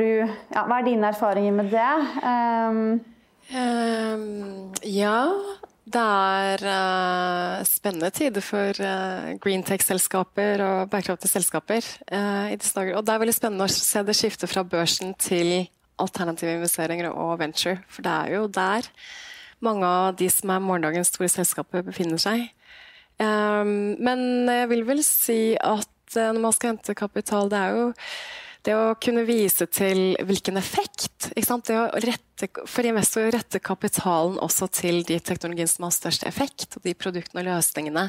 du, 0.00 0.08
ja, 0.54 0.64
hva 0.68 0.80
er 0.80 0.88
dine 0.88 1.08
erfaringer 1.12 1.54
med 1.56 1.70
det? 1.72 1.92
Um, 3.50 4.72
ja, 4.84 5.14
det 5.90 6.02
er 6.02 6.62
uh, 6.66 7.64
spennende 7.66 8.10
tider 8.14 8.44
for 8.44 8.78
uh, 8.84 9.32
greentech-selskaper 9.42 10.62
og 10.64 10.90
bærekraftige 10.92 11.32
selskaper 11.32 11.86
uh, 12.12 12.46
i 12.52 12.58
disse 12.58 12.76
dager. 12.76 12.96
Og 12.98 13.06
det 13.06 13.14
er 13.14 13.22
veldig 13.22 13.36
spennende 13.36 13.66
å 13.66 13.72
se 13.72 14.02
det 14.06 14.16
skifte 14.18 14.48
fra 14.50 14.64
børsen 14.66 15.14
til 15.20 15.66
alternative 16.00 16.56
investeringer 16.58 17.10
og 17.10 17.38
venture. 17.42 17.80
For 17.90 18.06
det 18.06 18.12
er 18.12 18.36
jo 18.36 18.46
der 18.52 18.88
mange 19.64 19.86
av 19.86 20.16
de 20.16 20.30
som 20.32 20.52
er 20.54 20.64
morgendagens 20.64 21.12
store 21.12 21.28
selskaper, 21.32 21.84
befinner 21.84 22.20
seg. 22.20 22.46
Um, 23.20 23.98
men 24.00 24.48
jeg 24.48 24.70
vil 24.70 24.86
vel 24.88 25.02
si 25.04 25.42
at 25.60 26.16
når 26.16 26.40
man 26.42 26.54
skal 26.56 26.72
hente 26.72 26.96
kapital, 26.98 27.50
det 27.52 27.58
er 27.60 27.76
jo 27.76 27.90
det 28.66 28.74
å 28.76 28.96
kunne 29.00 29.24
vise 29.28 29.66
til 29.72 30.16
hvilken 30.26 30.58
effekt 30.60 31.30
det 31.32 31.76
å 31.76 31.86
rette, 32.02 32.48
For 32.68 32.86
investor 32.88 33.26
å 33.26 33.32
rette 33.32 33.60
kapitalen 33.60 34.38
også 34.40 34.68
til 34.72 35.02
de 35.08 35.18
teknologiene 35.20 35.70
som 35.70 35.86
har 35.86 35.96
størst 35.96 36.24
effekt, 36.28 36.76
og 36.76 36.84
de 36.84 36.94
produktene 36.96 37.42
og 37.42 37.48
løsningene. 37.50 38.06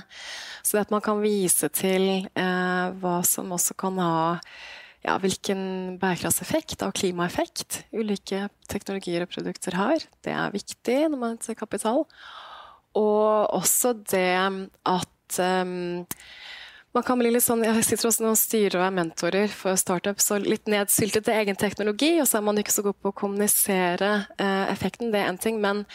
Så 0.64 0.78
det 0.78 0.86
at 0.86 0.94
man 0.94 1.04
kan 1.04 1.20
vise 1.24 1.70
til 1.76 2.28
eh, 2.28 2.86
hva 3.02 3.18
som 3.28 3.52
også 3.52 3.76
kan 3.80 4.00
ha 4.00 4.14
ja, 5.02 5.18
hvilken 5.18 5.98
bærekraftseffekt 6.02 6.84
og 6.86 6.94
klimaeffekt 7.00 7.82
ulike 7.96 8.46
teknologier 8.70 9.26
og 9.26 9.32
produkter 9.34 9.78
har. 9.80 10.04
Det 10.22 10.34
er 10.36 10.54
viktig 10.54 10.98
når 11.10 11.22
man 11.22 11.40
ser 11.42 11.58
kapital. 11.60 12.06
Og 12.98 13.56
også 13.56 13.96
det 14.12 14.36
at 14.38 15.40
um, 15.40 16.04
man 16.94 17.04
kan 17.04 17.20
bli 17.20 17.30
litt 17.32 17.46
sånn, 17.46 17.64
Jeg 17.64 17.86
sitter 17.88 18.10
også 18.10 18.26
og 18.28 18.40
styrer 18.40 18.80
og 18.80 18.86
er 18.86 18.96
mentorer 18.96 19.54
for 19.54 19.80
startups 19.80 20.28
og 20.36 20.48
litt 20.48 20.68
nedsyltet 20.72 21.24
til 21.28 21.38
egen 21.38 21.60
teknologi, 21.60 22.12
og 22.20 22.28
så 22.28 22.40
er 22.40 22.46
man 22.50 22.60
ikke 22.60 22.74
så 22.76 22.84
god 22.84 22.98
på 23.00 23.14
å 23.14 23.16
kommunisere 23.24 24.12
eh, 24.36 24.66
effekten. 24.74 25.14
Det 25.14 25.22
er 25.22 25.32
én 25.32 25.40
ting, 25.40 25.62
men 25.64 25.86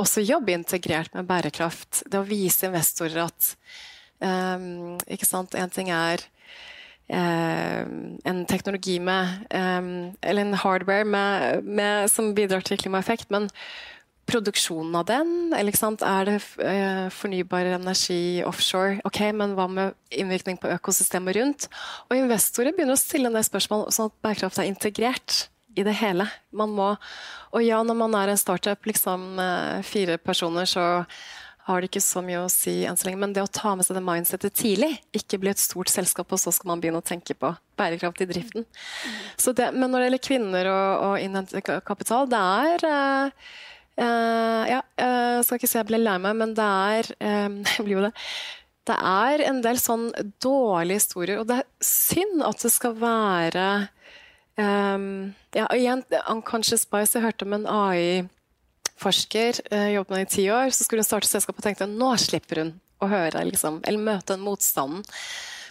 også 0.00 0.24
jobbe 0.26 0.56
integrert 0.56 1.14
med 1.14 1.28
bærekraft. 1.30 2.02
Det 2.10 2.18
å 2.18 2.26
vise 2.26 2.66
investorer 2.66 3.28
at 3.28 3.52
um, 4.18 4.98
ikke 5.06 5.28
sant, 5.28 5.54
En 5.54 5.70
ting 5.70 5.92
er 5.94 6.24
eh, 7.06 7.86
en 8.26 8.42
teknologi 8.50 8.98
med 8.98 9.46
Eller 9.54 10.42
en 10.42 10.54
hardware 10.54 11.04
med, 11.04 11.64
med, 11.64 12.10
som 12.10 12.34
bidrar 12.34 12.66
til 12.66 12.78
klimaeffekt. 12.80 13.30
Men 13.30 13.46
produksjonen 14.30 14.94
av 15.00 15.06
den? 15.08 15.32
Eller, 15.56 15.76
er 16.06 16.28
det 16.28 16.36
eh, 16.64 17.06
fornybar 17.14 17.72
energi 17.74 18.40
offshore? 18.46 19.00
Ok, 19.08 19.20
Men 19.36 19.56
hva 19.58 19.66
med 19.70 19.98
innvirkning 20.10 20.60
på 20.60 20.70
økosystemet 20.76 21.36
rundt? 21.36 21.68
Og 22.08 22.16
investorer 22.18 22.74
begynner 22.76 22.96
å 22.96 23.02
stille 23.02 23.30
en 23.30 23.38
del 23.38 23.46
spørsmål 23.46 23.88
sånn 23.94 24.12
at 24.12 24.18
bærekraft 24.24 24.62
er 24.62 24.70
integrert 24.70 25.42
i 25.78 25.84
det 25.86 25.94
hele. 26.00 26.26
Man 26.54 26.72
må, 26.74 26.94
og 27.54 27.62
ja, 27.62 27.82
når 27.86 27.98
man 27.98 28.16
er 28.18 28.32
en 28.32 28.40
startup, 28.40 28.86
liksom 28.86 29.38
fire 29.86 30.16
personer, 30.18 30.66
så 30.66 31.04
har 31.70 31.80
det 31.80 31.90
ikke 31.90 32.02
så 32.02 32.22
mye 32.24 32.42
å 32.42 32.50
si 32.52 32.80
enn 32.88 32.98
så 32.98 33.08
lenge. 33.08 33.20
Men 33.22 33.34
det 33.36 33.44
å 33.44 33.50
ta 33.52 33.74
med 33.76 33.86
seg 33.86 33.98
det 33.98 34.04
mindsetet 34.04 34.56
tidlig, 34.58 34.92
ikke 35.16 35.40
bli 35.42 35.52
et 35.52 35.62
stort 35.62 35.92
selskap, 35.92 36.30
og 36.32 36.40
så 36.42 36.52
skal 36.54 36.72
man 36.72 36.82
begynne 36.82 37.02
å 37.02 37.06
tenke 37.06 37.36
på 37.38 37.52
bærekraft 37.78 38.22
i 38.24 38.28
driften. 38.30 38.66
Det, 39.40 39.70
men 39.74 39.88
når 39.88 39.96
det 39.96 40.06
gjelder 40.08 40.24
kvinner 40.26 40.70
og, 40.72 41.04
og 41.06 41.24
innhentet 41.24 41.84
kapital, 41.86 42.28
det 42.30 42.40
er 42.40 42.86
uh, 42.88 43.52
Uh, 44.00 44.64
ja, 44.64 44.80
jeg 44.96 45.40
uh, 45.40 45.42
skal 45.44 45.58
ikke 45.58 45.68
si 45.68 45.76
jeg 45.76 45.88
ble 45.90 46.00
lei 46.00 46.16
meg, 46.22 46.36
men 46.40 46.54
det 46.56 46.64
er 46.64 47.10
uh, 47.28 47.80
blir 47.84 47.98
jo 47.98 48.04
det. 48.06 48.14
Det 48.88 48.96
er 48.96 49.44
en 49.44 49.60
del 49.62 49.78
sånn 49.78 50.08
dårlige 50.42 51.02
historier, 51.02 51.40
og 51.42 51.48
det 51.50 51.60
er 51.60 51.68
synd 51.84 52.40
at 52.46 52.62
det 52.64 52.72
skal 52.72 52.94
være 52.98 53.66
um, 54.56 55.04
ja, 55.54 55.66
igjen, 55.76 56.02
Unconscious 56.32 56.86
Bias, 56.88 57.12
jeg 57.14 57.26
hørte 57.26 57.46
om 57.46 57.58
en 57.58 57.68
AI-forsker, 57.70 59.60
uh, 59.68 59.88
jobbet 59.92 60.16
med 60.16 60.24
i 60.24 60.30
ti 60.32 60.46
år, 60.50 60.72
så 60.72 60.86
skulle 60.86 61.04
hun 61.04 61.10
starte 61.10 61.30
selskap 61.30 61.60
og 61.60 61.66
tenkte 61.68 61.90
nå 61.90 62.14
slipper 62.18 62.64
hun 62.64 62.74
å 63.04 63.08
høre 63.12 63.44
liksom, 63.48 63.82
eller 63.84 64.08
møte 64.10 64.34
den 64.34 64.44
motstanden. 64.44 65.04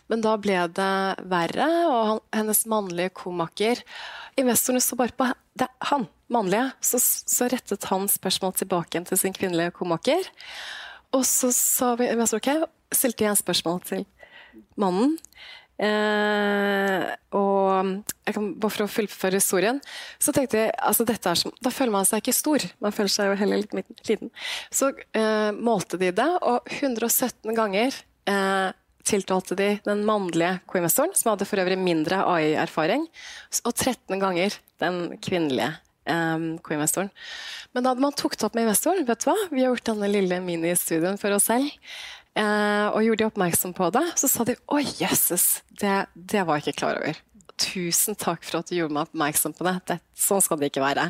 Men 0.10 0.24
da 0.26 0.36
ble 0.42 0.62
det 0.74 0.94
verre, 1.30 1.68
og 1.90 2.00
han, 2.10 2.24
hennes 2.42 2.66
mannlige 2.70 3.14
komaker 3.22 3.84
Investorene 4.40 4.80
så 4.80 4.96
bare 4.96 5.12
på 5.20 5.26
det, 5.60 5.68
han 5.90 6.06
mannlige. 6.32 6.70
Så, 6.80 7.02
så, 7.02 7.50
rettet 7.52 7.90
han 7.90 8.08
spørsmål 8.08 8.54
tilbake 8.56 9.02
til 9.10 9.20
sin 9.20 9.36
kvinnelige 9.36 9.74
komaker. 9.76 10.30
Og 11.18 11.26
så 11.28 11.50
sa 11.56 11.96
vi 12.00 12.08
investor 12.08 12.40
ok, 12.40 12.70
stilte 12.96 13.26
jeg 13.26 13.42
spørsmål 13.42 13.82
til 13.90 14.06
mannen. 14.80 15.18
Eh, 15.80 17.06
og 17.40 18.02
kan, 18.28 18.48
bare 18.60 18.74
for 18.74 18.84
å 18.84 18.92
fullføre 18.92 19.40
historien, 19.40 19.80
så 20.20 20.34
tenkte 20.36 20.60
jeg 20.60 20.74
altså 20.76 21.06
dette 21.08 21.32
er 21.32 21.40
som, 21.40 21.54
Da 21.64 21.72
føler 21.72 21.94
man 21.94 22.08
seg 22.08 22.20
ikke 22.20 22.36
stor, 22.36 22.66
man 22.84 22.96
føler 22.96 23.14
seg 23.14 23.32
jo 23.32 23.38
heller 23.40 23.64
litt 23.64 24.10
liten. 24.10 24.34
Så 24.76 24.92
eh, 25.16 25.52
målte 25.56 26.00
de 26.02 26.12
det, 26.16 26.28
og 26.44 26.68
117 26.82 27.56
ganger 27.56 27.96
eh, 28.28 28.76
tiltalte 29.08 29.56
de 29.58 29.70
den 29.86 30.04
mannlige 30.08 30.60
co-investoren, 30.70 31.14
som 31.16 31.34
hadde 31.34 31.48
for 31.48 31.62
øvrig 31.62 31.78
mindre 31.80 32.22
AI-erfaring, 32.28 33.06
og 33.64 33.74
13 33.74 34.20
ganger 34.22 34.58
den 34.82 35.18
kvinnelige 35.24 35.72
um, 36.10 36.58
co-investoren. 36.66 37.10
Men 37.74 37.86
da 37.86 37.94
hadde 37.94 38.04
man 38.04 38.16
tok 38.18 38.38
det 38.38 38.48
opp 38.48 38.56
med 38.58 38.68
investoren 38.68 39.06
vet 39.08 39.24
du 39.24 39.30
hva, 39.30 39.38
vi 39.52 39.64
har 39.64 39.74
gjort 39.74 39.90
denne 39.92 40.12
lille 40.12 40.40
ministudien 40.44 41.20
for 41.22 41.36
oss 41.36 41.50
selv, 41.50 41.72
uh, 42.40 42.90
og 42.94 43.04
gjorde 43.06 43.24
de 43.24 43.30
oppmerksom 43.30 43.76
på 43.78 43.92
det, 43.96 44.06
så 44.20 44.32
sa 44.32 44.48
de 44.48 44.58
å 44.68 44.80
jøsses, 44.82 45.50
det, 45.82 45.98
det, 46.14 46.46
var 46.46 46.60
jeg 46.60 46.70
ikke 46.70 46.82
klar 46.84 47.02
over. 47.02 47.20
Tusen 47.60 48.18
takk 48.20 48.46
for 48.48 48.62
at 48.62 48.72
du 48.72 48.78
gjorde 48.78 48.96
meg 48.96 49.10
oppmerksom 49.10 49.56
på 49.58 49.68
det. 49.68 49.78
det 49.92 50.02
sånn 50.18 50.44
skal 50.44 50.60
det 50.62 50.72
ikke 50.72 50.86
være. 50.86 51.10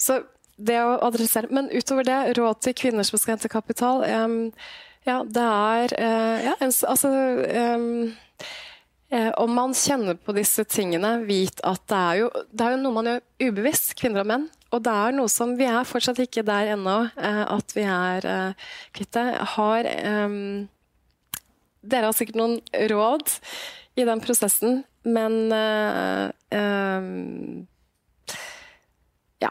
Så 0.00 0.22
det 0.58 0.78
å 0.82 0.96
adressere, 1.06 1.50
Men 1.54 1.68
utover 1.70 2.06
det, 2.06 2.18
råd 2.38 2.62
til 2.64 2.74
kvinner 2.74 3.06
som 3.06 3.20
skal 3.20 3.36
hente 3.36 3.50
kapital. 3.52 4.02
Um, 4.02 4.52
ja, 5.08 5.22
det 5.24 5.44
er 5.44 5.94
uh, 5.96 6.38
ja, 6.44 6.54
altså 6.60 7.08
um, 7.08 8.10
uh, 9.14 9.32
Om 9.40 9.54
man 9.56 9.74
kjenner 9.76 10.18
på 10.20 10.34
disse 10.36 10.64
tingene, 10.68 11.14
vit 11.28 11.62
at 11.66 11.80
det 11.88 11.98
er, 11.98 12.18
jo, 12.22 12.30
det 12.52 12.66
er 12.66 12.74
jo 12.74 12.80
noe 12.82 12.96
man 12.98 13.08
gjør 13.08 13.22
ubevisst, 13.48 13.94
kvinner 13.98 14.24
og 14.24 14.28
menn. 14.28 14.48
Og 14.68 14.82
det 14.84 14.92
er 14.92 15.14
noe 15.16 15.30
som 15.32 15.54
Vi 15.56 15.64
er 15.64 15.88
fortsatt 15.88 16.20
ikke 16.20 16.44
der 16.44 16.74
ennå 16.74 16.98
uh, 17.08 17.44
at 17.56 17.72
vi 17.76 17.86
er 17.88 18.28
kvitt 18.96 19.16
det. 19.16 19.26
Har 19.56 19.88
um, 20.26 20.68
Dere 21.88 22.10
har 22.10 22.16
sikkert 22.16 22.40
noen 22.40 22.58
råd 22.90 23.32
i 23.98 24.04
den 24.04 24.20
prosessen, 24.20 24.82
men 25.08 25.32
um, 26.52 27.64
ja. 29.40 29.50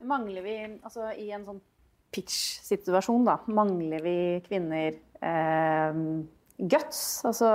Mangler 0.00 0.46
vi 0.46 0.56
altså, 0.80 1.10
i 1.18 1.28
en 1.34 1.44
sånn 1.50 1.60
pitch-situasjon, 2.12 3.24
da, 3.26 3.38
mangler 3.50 4.04
vi 4.04 4.18
kvinner 4.46 4.92
eh, 4.92 6.02
guts? 6.58 7.00
Altså 7.28 7.52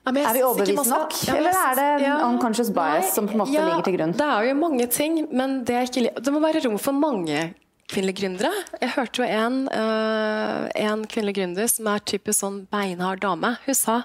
er 0.00 0.32
vi 0.32 0.42
overbevist 0.42 0.88
nok, 0.88 1.16
eller 1.28 1.56
er 1.60 1.74
det 1.76 1.88
ja, 2.06 2.14
unconscious 2.24 2.70
bias 2.72 3.12
som 3.14 3.28
på 3.28 3.36
en 3.36 3.42
måte 3.42 3.52
ja, 3.52 3.66
ligger 3.68 3.84
til 3.84 3.98
grunn? 3.98 4.14
Det 4.16 4.26
er 4.26 4.46
jo 4.48 4.54
mange 4.58 4.86
ting, 4.90 5.18
men 5.28 5.60
det, 5.68 5.82
ikke, 5.90 6.14
det 6.16 6.32
må 6.32 6.40
være 6.42 6.62
rom 6.64 6.78
for 6.80 6.96
mange 6.96 7.50
kvinnelige 7.90 8.20
gründere. 8.20 8.50
Jeg 8.80 8.92
hørte 8.94 9.20
jo 9.20 9.26
en, 9.26 9.56
uh, 9.74 10.68
en 10.78 11.02
kvinnelig 11.10 11.36
gründer 11.40 11.70
som 11.70 11.88
er 11.90 12.04
typisk 12.06 12.44
sånn 12.44 12.60
beinhard 12.70 13.22
dame. 13.24 13.56
Hun 13.66 13.76
sa 13.76 14.00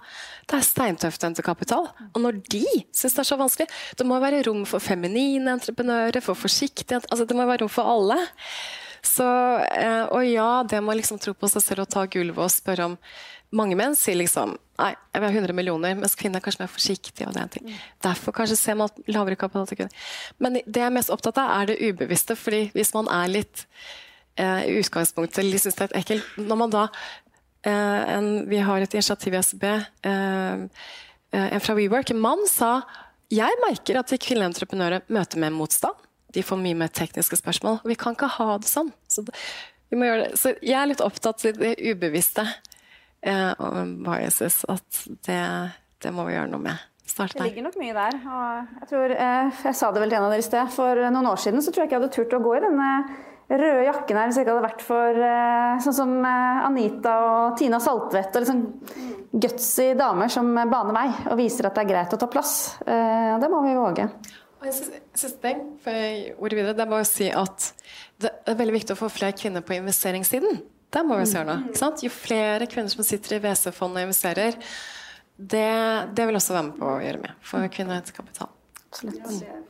det 0.49 0.57
er 0.57 0.65
steintøft 0.65 1.23
å 1.23 1.29
hente 1.29 1.45
kapital. 1.45 1.89
Og 2.11 2.21
når 2.21 2.41
de 2.49 2.63
syns 2.89 3.15
det 3.15 3.23
er 3.23 3.29
så 3.29 3.37
vanskelig, 3.39 3.69
det 3.99 4.07
må 4.09 4.17
være 4.23 4.43
rom 4.49 4.65
for 4.69 4.83
feminine 4.83 5.53
entreprenører, 5.53 6.21
for 6.25 6.37
forsiktige 6.37 7.03
altså 7.03 7.29
Det 7.29 7.37
må 7.37 7.45
være 7.45 7.63
rom 7.63 7.71
for 7.71 7.93
alle. 7.93 8.19
Så, 9.05 9.25
eh, 9.69 10.03
og 10.09 10.25
ja, 10.25 10.63
det 10.67 10.81
må 10.83 10.95
liksom 10.97 11.19
tro 11.21 11.35
på 11.37 11.49
seg 11.51 11.63
selv 11.63 11.85
og 11.85 11.91
ta 11.93 12.05
gulvet 12.09 12.41
og 12.41 12.53
spørre 12.53 12.91
om 12.91 12.99
mange 13.55 13.77
menn 13.77 13.95
sier 13.97 14.17
liksom 14.17 14.55
nei, 14.81 14.91
jeg 15.13 15.21
vil 15.21 15.29
ha 15.29 15.41
100 15.41 15.55
millioner, 15.55 15.93
mens 15.99 16.17
kvinner 16.19 16.41
er 16.41 16.43
kanskje 16.43 16.63
mer 16.63 16.71
forsiktige. 16.71 17.27
og 17.27 17.35
det 17.35 17.39
er 17.39 17.45
en 17.45 17.53
ting. 17.53 17.67
Mm. 17.69 17.83
Derfor 18.03 18.35
kanskje 18.35 18.57
ser 18.59 18.79
man 18.79 18.91
lavere 19.07 19.37
kapital 19.39 19.69
til 19.69 19.79
kvinner. 19.79 20.09
Men 20.41 20.57
det 20.57 20.81
jeg 20.81 20.89
er 20.89 20.95
mest 20.97 21.13
opptatt 21.13 21.39
av, 21.39 21.53
er 21.61 21.71
det 21.71 21.77
ubevisste. 21.79 22.35
fordi 22.35 22.71
hvis 22.75 22.93
man 22.97 23.07
er 23.07 23.31
litt 23.31 23.65
eh, 24.35 24.65
i 24.67 24.81
utgangspunktet 24.81 25.47
litt 25.47 25.63
synes 25.63 25.79
det 25.79 25.87
er 25.87 25.99
ekkelt 26.01 26.37
Når 26.37 26.59
man 26.59 26.73
da 26.73 26.83
eh, 27.63 28.17
en, 28.17 28.49
Vi 28.49 28.57
har 28.57 28.81
et 28.81 28.93
initiativ 28.93 29.33
i 29.33 29.41
SB. 29.41 29.63
Eh, 29.63 30.65
eh, 31.31 31.47
en 31.55 31.63
fra 31.63 31.77
WeWork, 31.77 32.11
en 32.11 32.19
mann, 32.19 32.47
sa 32.51 32.81
jeg 33.33 33.57
merker 33.63 33.97
at 33.97 34.11
kvinnelige 34.21 34.51
entreprenører 34.51 35.05
møter 35.09 35.39
med 35.41 35.55
motstand 35.55 35.95
de 36.35 36.43
får 36.43 36.59
mye 36.59 36.77
mer 36.77 36.91
tekniske 36.93 37.39
spørsmål. 37.39 37.79
Vi 37.87 37.97
kan 37.99 38.17
ikke 38.17 38.29
ha 38.37 38.57
det 38.61 38.69
sånn. 38.69 38.91
Så, 39.11 39.23
det, 39.25 39.35
så 40.39 40.55
jeg 40.59 40.77
er 40.79 40.89
litt 40.91 41.03
opptatt 41.03 41.45
av 41.47 41.61
det 41.61 41.75
ubevisste 41.79 42.43
eh, 42.45 43.53
og 43.55 43.95
biases. 44.05 44.63
At 44.71 45.05
det, 45.27 45.43
det, 46.03 46.11
må 46.15 46.27
vi 46.27 46.35
gjøre 46.35 46.51
noe 46.51 46.65
med. 46.67 46.91
Start 47.05 47.37
Det 47.37 47.47
ligger 47.47 47.67
nok 47.69 47.79
mye 47.79 47.95
der. 47.95 48.19
Og 48.25 48.75
jeg, 48.81 48.89
tror, 48.91 49.15
eh, 49.15 49.63
jeg 49.69 49.79
sa 49.79 49.93
det 49.95 50.03
vel 50.03 50.11
til 50.11 50.19
en 50.19 50.27
av 50.27 50.35
dere 50.35 50.43
i 50.43 50.49
sted. 50.49 50.75
For 50.75 51.05
noen 51.07 51.31
år 51.31 51.39
siden 51.45 51.63
så 51.63 51.71
tror 51.71 51.85
jeg 51.85 51.91
ikke 51.91 51.97
jeg 51.97 52.03
hadde 52.03 52.17
turt 52.17 52.37
å 52.37 52.43
gå 52.43 52.57
i 52.57 52.65
denne 52.65 52.91
røde 53.45 53.83
jakken 53.85 54.17
her 54.17 54.29
hvis 54.29 54.39
jeg 54.39 54.45
ikke 54.45 54.55
hadde 54.55 54.65
vært 54.65 54.85
for 54.85 55.25
eh, 55.27 55.75
sånn 55.85 55.95
som 55.95 56.13
eh, 56.25 56.63
Anita 56.65 57.13
og 57.21 57.59
Tina 57.59 57.77
Saltvedt 57.83 58.33
og 58.33 58.45
liksom 58.45 58.63
gutsy 59.35 59.91
damer 59.97 60.31
som 60.33 60.49
baner 60.55 60.95
vei 60.95 61.05
og 61.29 61.37
viser 61.37 61.69
at 61.69 61.77
det 61.77 61.83
er 61.85 61.91
greit 61.91 62.15
å 62.15 62.19
ta 62.21 62.29
plass. 62.31 62.55
Eh, 62.81 63.35
det 63.41 63.51
må 63.51 63.61
vi 63.65 63.77
våge. 63.77 64.09
Og 64.61 64.69
en 64.69 64.75
siste 64.75 65.37
ting 65.43 65.61
før 65.83 65.97
jeg 65.99 66.35
ordet 66.37 66.59
videre, 66.59 66.75
det 66.77 66.85
er 66.85 66.91
bare 66.91 67.05
å 67.05 67.09
si 67.09 67.27
at 67.33 67.69
det 68.21 68.31
er 68.47 68.57
veldig 68.57 68.77
viktig 68.77 68.95
å 68.95 68.99
få 68.99 69.11
flere 69.11 69.35
kvinner 69.37 69.65
på 69.65 69.75
investeringssiden. 69.77 70.61
Der 70.95 71.03
må 71.03 71.17
vi 71.19 71.27
gjøre 71.27 71.49
noe. 71.49 71.93
Jo 72.03 72.11
flere 72.13 72.67
kvinner 72.71 72.91
som 72.93 73.03
sitter 73.03 73.37
i 73.37 73.41
WC-fond 73.43 73.97
og 73.97 74.05
investerer, 74.07 74.57
det, 75.35 75.67
det, 76.15 76.27
vil 76.29 76.39
også 76.39 76.55
være 76.55 76.67
med 76.69 76.77
på 76.79 76.87
å 76.93 76.99
gjøre 77.03 77.23
med 77.25 77.39
for 77.43 77.71
kvinner 77.73 77.99
etter 77.99 78.15
kapital. 78.15 78.53
Absolutt. 78.87 79.64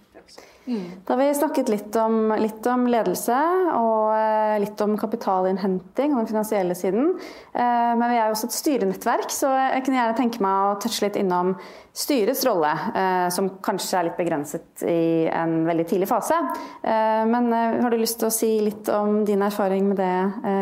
Da 0.65 1.13
har 1.13 1.17
vi 1.19 1.33
snakket 1.35 1.69
litt 1.69 1.95
om, 1.95 2.31
litt 2.41 2.65
om, 2.65 2.87
ledelse 2.89 3.37
og 3.77 4.15
eh, 4.15 4.55
litt 4.63 4.79
om 4.81 4.95
kapitalinnhenting 4.97 6.15
og 6.15 6.23
den 6.23 6.29
finansielle 6.31 6.77
siden. 6.77 7.11
Eh, 7.53 7.91
men 7.93 8.05
vi 8.09 8.17
er 8.17 8.31
jo 8.31 8.33
også 8.33 8.49
et 8.49 8.57
styrenettverk, 8.57 9.29
så 9.29 9.51
jeg 9.53 9.85
kunne 9.85 9.99
gjerne 9.99 10.17
tenke 10.17 10.41
meg 10.41 10.71
å 10.71 10.79
touche 10.81 11.05
litt 11.05 11.19
innom 11.21 11.53
styrets 11.93 12.41
rolle, 12.49 12.73
eh, 12.97 13.27
som 13.35 13.51
kanskje 13.65 13.99
er 13.99 14.09
litt 14.09 14.17
begrenset 14.17 14.85
i 14.89 15.29
en 15.29 15.59
veldig 15.69 15.85
tidlig 15.93 16.09
fase. 16.09 16.41
Men 16.81 17.53
har 17.53 17.93
du 17.93 17.99
lyst 18.01 18.17
til 18.21 18.31
å 18.31 18.33
si 18.33 18.51
litt 18.65 18.89
om 18.89 19.21
din 19.27 19.45
erfaring 19.45 19.85
med 19.91 20.01
det, 20.01 20.13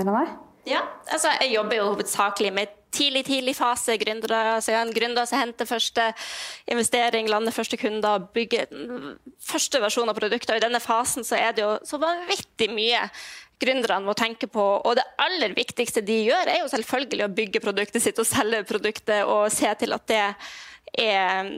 Ranei? 0.04 0.28
Ja, 0.68 0.84
altså 1.12 1.32
jeg 1.40 1.56
jobber 1.56 1.80
jo 1.80 1.92
hovedsakelig 1.94 2.54
med 2.56 2.80
tidlig, 2.94 3.26
tidlig 3.28 3.56
fase 3.58 3.98
gründere. 4.02 4.58
En 4.74 4.94
gründer 4.96 5.28
som 5.30 5.42
henter 5.42 5.70
første 5.70 6.10
investering, 6.70 7.30
lander 7.32 7.56
første 7.56 7.80
kunder, 7.82 8.28
bygger 8.36 8.70
første 9.44 9.82
versjon 9.84 10.12
av 10.12 10.18
produkter. 10.20 10.58
I 10.58 10.66
denne 10.66 10.84
fasen 10.84 11.26
så 11.28 11.40
er 11.40 11.56
det 11.56 11.66
jo 11.66 11.74
så 11.88 12.00
vanvittig 12.02 12.70
mye 12.74 13.08
gründerne 13.64 14.04
må 14.06 14.16
tenke 14.18 14.50
på. 14.52 14.66
Og 14.84 14.98
det 14.98 15.06
aller 15.22 15.56
viktigste 15.56 16.04
de 16.06 16.24
gjør, 16.28 16.52
er 16.52 16.62
jo 16.64 16.72
selvfølgelig 16.72 17.26
å 17.26 17.34
bygge 17.40 17.64
produktet 17.64 18.04
sitt 18.04 18.20
og 18.22 18.28
selge 18.28 18.64
produktet 18.70 19.24
og 19.30 19.50
se 19.54 19.72
til 19.80 19.96
at 19.96 20.08
det 20.12 20.24
er 20.94 21.50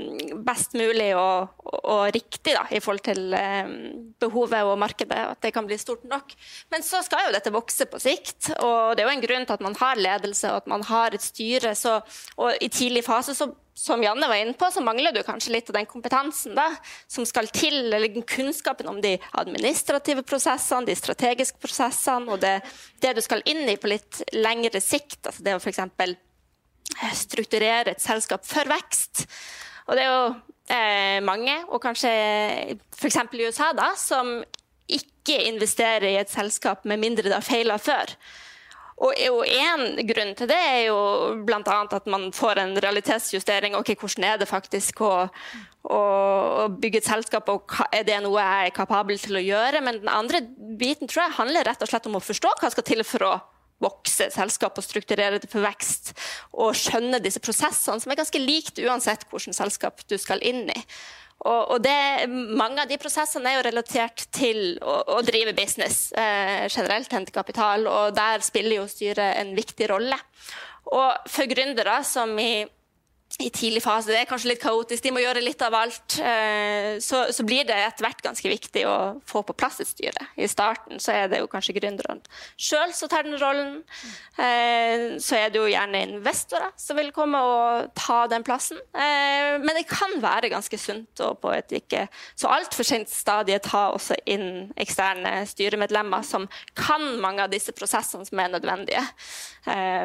best 0.48 0.76
mulig 0.78 1.10
og, 1.20 1.52
og 1.84 2.06
riktig 2.16 2.56
da, 2.56 2.64
i 2.72 2.80
forhold 2.84 3.04
til 3.04 3.36
eh, 3.36 3.74
behovet 4.22 4.64
og 4.64 4.80
markedet. 4.80 5.20
At 5.36 5.42
det 5.44 5.54
kan 5.56 5.68
bli 5.68 5.78
stort 5.82 6.06
nok. 6.08 6.32
Men 6.72 6.86
så 6.86 7.04
skal 7.06 7.28
jo 7.28 7.36
dette 7.36 7.54
vokse 7.54 7.88
på 7.92 8.00
sikt. 8.02 8.54
og 8.62 8.96
Det 8.96 9.04
er 9.04 9.10
jo 9.10 9.18
en 9.18 9.28
grunn 9.28 9.46
til 9.46 9.58
at 9.58 9.66
man 9.66 9.78
har 9.82 10.00
ledelse 10.00 10.52
og 10.52 10.64
at 10.64 10.72
man 10.72 10.88
har 10.88 11.16
et 11.16 11.26
styre. 11.26 11.76
Så, 11.76 12.00
og 12.40 12.56
I 12.62 12.72
tidlig 12.72 13.04
fase 13.08 13.36
så 13.36 13.52
som 13.76 14.00
Janne 14.00 14.28
var 14.32 14.40
inne 14.40 14.56
på, 14.56 14.70
så 14.72 14.80
mangler 14.80 15.12
du 15.12 15.20
kanskje 15.28 15.52
litt 15.52 15.68
av 15.68 15.76
den 15.76 15.88
kompetansen 15.90 16.56
da, 16.56 16.70
som 17.12 17.28
skal 17.28 17.50
til, 17.52 17.90
eller 17.92 18.08
den 18.08 18.24
kunnskapen 18.24 18.88
om 18.88 19.02
de 19.04 19.18
administrative 19.36 20.24
prosessene, 20.24 20.88
de 20.88 20.96
strategiske 20.96 21.60
prosessene, 21.60 22.32
og 22.32 22.40
det, 22.40 22.62
det 23.04 23.18
du 23.18 23.22
skal 23.26 23.44
inn 23.44 23.66
i 23.68 23.76
på 23.76 23.92
litt 23.92 24.24
lengre 24.32 24.80
sikt. 24.80 25.20
altså 25.26 25.44
Det 25.44 25.58
å 25.58 25.60
f.eks 25.60 25.84
strukturere 27.16 27.96
et 27.96 28.04
selskap 28.04 28.46
for 28.48 28.68
vekst. 28.70 29.26
Og 29.86 29.98
det 29.98 30.06
er 30.06 30.12
jo 30.12 30.26
eh, 30.74 31.20
mange, 31.26 31.58
og 31.70 31.82
kanskje 31.84 32.12
f.eks. 32.96 33.20
i 33.22 33.46
USA, 33.46 33.72
da, 33.78 33.92
som 34.00 34.40
ikke 34.86 35.42
investerer 35.50 36.10
i 36.12 36.18
et 36.22 36.32
selskap 36.32 36.86
med 36.86 37.02
mindre 37.02 37.30
det 37.30 37.38
har 37.38 37.46
feila 37.46 37.78
før. 37.82 38.16
Og 39.04 39.12
En 39.20 39.98
grunn 40.08 40.32
til 40.40 40.48
det 40.48 40.56
er 40.56 40.82
jo 40.88 41.00
bl.a. 41.44 41.80
at 41.84 42.06
man 42.08 42.30
får 42.32 42.62
en 42.62 42.78
realitetsjustering. 42.80 43.76
ok, 43.76 43.92
Hvordan 44.00 44.24
er 44.24 44.38
det 44.38 44.48
faktisk 44.48 45.02
å, 45.02 45.28
å, 45.84 46.00
å, 46.00 46.68
bygge 46.72 47.02
et 47.02 47.10
selskap, 47.10 47.50
og 47.50 47.76
er 47.92 48.06
det 48.08 48.22
noe 48.24 48.40
jeg 48.40 48.70
er 48.70 48.78
kapabel 48.78 49.20
til 49.20 49.36
å 49.36 49.44
gjøre? 49.44 49.82
Men 49.84 50.00
den 50.00 50.10
andre 50.12 50.42
biten 50.80 51.12
tror 51.12 51.26
jeg 51.26 51.40
handler 51.42 51.68
rett 51.68 51.84
og 51.84 51.92
slett 51.92 52.08
om 52.08 52.16
å 52.16 52.24
forstå 52.24 52.56
hva 52.62 52.72
skal 52.72 52.88
til 52.88 53.04
for 53.04 53.28
å 53.28 53.34
vokse 53.86 54.30
selskap 54.34 54.78
og 54.78 54.86
strukturere 54.86 55.40
det 55.42 55.52
for 55.52 55.66
vekst. 55.66 56.16
Og 56.58 56.76
skjønne 56.78 57.22
disse 57.24 57.44
prosessene, 57.44 58.02
som 58.02 58.12
er 58.12 58.20
ganske 58.20 58.42
likt 58.42 58.82
uansett 58.84 59.28
hvilket 59.30 59.58
selskap 59.58 60.04
du 60.10 60.18
skal 60.22 60.44
inn 60.46 60.66
i. 60.74 60.82
Og, 61.46 61.78
det, 61.84 62.26
mange 62.32 62.82
av 62.82 62.90
de 62.90 62.98
prosessene 62.98 63.52
er 63.52 63.60
jo 63.60 63.66
relatert 63.68 64.24
til 64.34 64.80
å, 64.82 64.96
å 65.14 65.20
drive 65.26 65.54
business 65.54 66.08
eh, 66.18 66.66
generelt, 66.72 67.12
hente 67.14 67.36
kapital, 67.36 67.86
og 67.86 68.16
der 68.18 68.42
spiller 68.42 68.80
jo 68.80 68.88
styret 68.90 69.36
en 69.42 69.52
viktig 69.58 69.92
rolle. 69.92 70.18
Og 70.96 71.30
for 71.30 71.50
gründere 71.50 72.00
som 72.08 72.34
i 72.42 72.66
i 73.40 73.50
tidlig 73.50 73.82
fase. 73.84 74.12
Det 74.14 74.20
er 74.22 74.28
kanskje 74.30 74.52
litt 74.54 74.62
kaotisk, 74.64 75.04
de 75.04 75.12
må 75.12 75.20
gjøre 75.20 75.42
litt 75.44 75.62
av 75.66 75.76
alt. 75.76 76.18
Eh, 76.22 76.96
så, 77.04 77.26
så 77.36 77.44
blir 77.48 77.66
det 77.68 77.76
etter 77.76 78.06
hvert 78.06 78.22
ganske 78.24 78.48
viktig 78.48 78.86
å 78.88 78.96
få 79.28 79.42
på 79.44 79.56
plass 79.58 79.82
et 79.84 79.90
styre. 79.90 80.28
I 80.40 80.48
starten 80.48 81.02
så 81.04 81.12
er 81.16 81.32
det 81.32 81.42
jo 81.42 81.50
kanskje 81.52 81.76
gründerne 81.76 82.24
sjøl 82.56 82.94
som 82.96 83.10
tar 83.12 83.26
den 83.28 83.36
rollen. 83.42 83.82
Eh, 84.40 85.18
så 85.20 85.40
er 85.40 85.52
det 85.52 85.60
jo 85.60 85.68
gjerne 85.68 86.04
investorer 86.06 86.72
som 86.80 87.00
vil 87.00 87.12
komme 87.16 87.42
og 87.42 87.90
ta 87.98 88.22
den 88.32 88.46
plassen. 88.46 88.80
Eh, 88.94 89.58
men 89.60 89.74
det 89.76 89.88
kan 89.90 90.16
være 90.24 90.54
ganske 90.54 90.80
sunt 90.80 91.26
å 91.26 91.34
på 91.36 91.52
et 91.56 91.76
ikke 91.82 92.06
så 92.38 92.54
altfor 92.54 92.88
sent 92.88 93.12
stadie 93.12 93.60
ta 93.64 93.90
også 93.96 94.16
inn 94.32 94.72
eksterne 94.80 95.42
styremedlemmer 95.50 96.24
som 96.24 96.48
kan 96.78 97.04
mange 97.20 97.44
av 97.44 97.52
disse 97.52 97.76
prosessene 97.76 98.28
som 98.28 98.40
er 98.40 98.54
nødvendige 98.54 99.04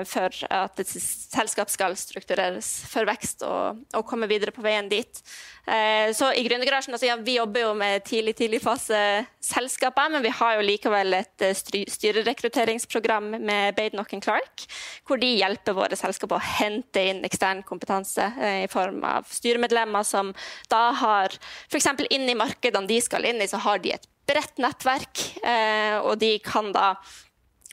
for 0.08 0.32
at 0.48 0.80
et 0.80 0.88
selskap 0.88 1.68
skal 1.68 1.92
struktureres 1.98 2.70
for 2.88 3.09
vekst 3.10 3.44
og, 3.46 3.80
og 3.96 4.06
komme 4.08 4.28
videre 4.30 4.54
på 4.54 4.64
veien 4.64 4.88
dit. 4.90 5.22
Eh, 5.66 6.10
så 6.16 6.30
i 6.34 6.44
Gründergarasjen 6.46 6.94
altså, 6.96 7.10
ja, 7.10 7.16
Vi 7.20 7.36
jobber 7.36 7.66
jo 7.66 7.72
med 7.78 8.04
tidlig 8.08 8.34
tidlig 8.38 8.62
fase-selskaper, 8.64 10.10
men 10.14 10.24
vi 10.24 10.32
har 10.34 10.56
jo 10.56 10.66
likevel 10.66 11.18
et 11.20 11.44
eh, 11.46 11.56
styrerekrutteringsprogram 11.56 13.32
med 13.38 13.76
Badenoch 13.76 14.14
Clark, 14.22 14.64
hvor 15.06 15.20
de 15.20 15.34
hjelper 15.36 15.76
våre 15.76 15.98
selskaper 15.98 16.38
å 16.38 16.48
hente 16.58 17.04
inn 17.12 17.24
ekstern 17.26 17.62
kompetanse 17.66 18.32
eh, 18.40 18.64
i 18.64 18.70
form 18.72 19.04
av 19.06 19.28
styremedlemmer 19.30 20.06
som 20.06 20.32
da 20.72 20.88
har 21.02 21.36
f.eks. 21.68 21.92
inn 22.08 22.28
i 22.28 22.38
markedene 22.38 22.88
de 22.90 23.00
skal 23.04 23.28
inn 23.28 23.42
i, 23.42 23.50
så 23.50 23.60
har 23.62 23.82
de 23.84 23.94
et 23.94 24.08
bredt 24.30 24.60
nettverk, 24.62 25.24
eh, 25.42 25.98
og 26.00 26.18
de 26.20 26.36
kan 26.44 26.70
da 26.74 26.94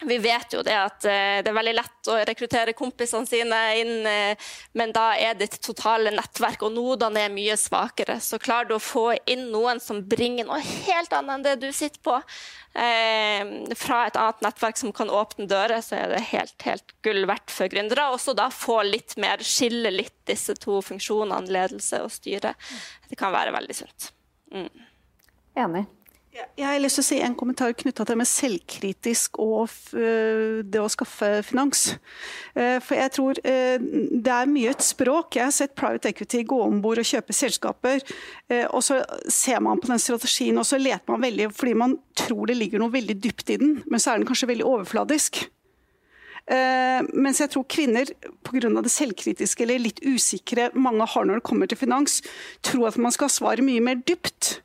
vi 0.06 0.18
vet 0.18 0.54
jo 0.54 0.62
det 0.62 0.76
at 0.78 1.06
eh, 1.10 1.40
det 1.42 1.50
er 1.50 1.56
veldig 1.58 1.74
lett 1.74 2.10
å 2.12 2.18
rekruttere 2.30 2.76
kompisene 2.78 3.26
sine 3.26 3.62
inn, 3.80 3.96
eh, 4.06 4.52
men 4.78 4.94
da 4.94 5.08
er 5.18 5.40
ditt 5.40 5.58
totale 5.66 6.12
nettverk 6.14 6.68
og 6.68 6.76
nodene 6.76 7.24
er 7.26 7.34
mye 7.34 7.56
svakere. 7.58 8.20
Så 8.22 8.38
klarer 8.38 8.70
du 8.70 8.76
å 8.78 8.84
få 8.84 9.08
inn 9.26 9.48
noen 9.50 9.82
som 9.82 10.04
bringer 10.06 10.46
noe 10.46 10.62
helt 10.62 11.18
annet 11.18 11.34
enn 11.40 11.48
det 11.48 11.56
du 11.66 11.72
sitter 11.74 12.04
på, 12.06 12.14
eh, 12.78 13.74
fra 13.74 14.04
et 14.06 14.22
annet 14.22 14.46
nettverk 14.46 14.78
som 14.78 14.94
kan 14.94 15.10
åpne 15.10 15.50
dører, 15.50 15.82
så 15.82 15.98
er 15.98 16.14
det 16.14 16.22
helt, 16.30 16.58
helt 16.70 16.94
gull 17.02 17.26
verdt 17.26 17.50
for 17.58 17.74
gründere. 17.74 18.12
Også 18.14 18.38
da 18.38 18.52
få 18.54 18.84
litt 18.86 19.18
mer, 19.18 19.42
skille 19.42 19.90
litt 19.98 20.20
disse 20.30 20.54
to 20.62 20.78
funksjonene, 20.86 21.50
ledelse 21.50 22.06
og 22.06 22.14
styre. 22.14 22.54
Det 23.10 23.18
kan 23.18 23.34
være 23.34 23.58
veldig 23.58 23.82
sunt. 23.82 24.12
Mm. 24.54 24.70
Enig. 25.58 25.88
Jeg 26.38 26.66
har 26.68 26.78
lyst 26.82 27.00
til 27.00 27.04
å 27.04 27.08
si 27.08 27.18
en 27.24 27.36
kommentar 27.38 27.74
knytta 27.78 28.04
til 28.06 28.18
med 28.20 28.30
selvkritisk 28.30 29.40
og 29.42 29.72
øh, 29.98 30.60
det 30.66 30.82
å 30.82 30.90
skaffe 30.92 31.30
finans. 31.46 31.96
Øh, 32.54 32.78
for 32.84 32.98
jeg 32.98 33.14
tror 33.16 33.40
øh, 33.42 33.88
det 34.12 34.34
er 34.34 34.52
mye 34.52 34.74
et 34.76 34.86
språk. 34.86 35.38
Jeg 35.40 35.48
har 35.48 35.56
sett 35.56 35.76
private 35.78 36.12
equity 36.12 36.44
gå 36.46 36.60
om 36.68 36.82
bord 36.84 37.02
og 37.02 37.10
kjøpe 37.10 37.34
selskaper. 37.34 38.06
Og 38.70 38.84
så 38.86 39.00
ser 39.32 39.62
man 39.64 39.82
på 39.82 39.90
den 39.90 40.02
strategien, 40.02 40.58
og 40.58 40.66
så 40.68 40.80
leter 40.80 41.10
man 41.10 41.24
veldig 41.24 41.50
fordi 41.56 41.74
man 41.78 41.98
tror 42.18 42.50
det 42.50 42.58
ligger 42.58 42.82
noe 42.82 42.94
veldig 42.94 43.18
dypt 43.24 43.54
i 43.54 43.58
den, 43.62 43.78
men 43.86 44.02
så 44.02 44.14
er 44.14 44.22
den 44.22 44.30
kanskje 44.30 44.50
veldig 44.52 44.66
overfladisk. 44.68 45.42
Mens 46.48 47.42
jeg 47.44 47.52
tror 47.52 47.66
kvinner, 47.68 48.08
pga. 48.48 48.70
det 48.72 48.94
selvkritiske 48.94 49.66
eller 49.66 49.84
litt 49.84 50.00
usikre 50.06 50.70
mange 50.80 51.10
har 51.12 51.28
når 51.28 51.42
det 51.42 51.48
kommer 51.50 51.68
til 51.68 51.82
finans, 51.82 52.22
tror 52.64 52.88
at 52.92 53.02
man 53.02 53.16
skal 53.16 53.34
svare 53.34 53.66
mye 53.66 53.84
mer 53.84 54.00
dypt. 54.08 54.62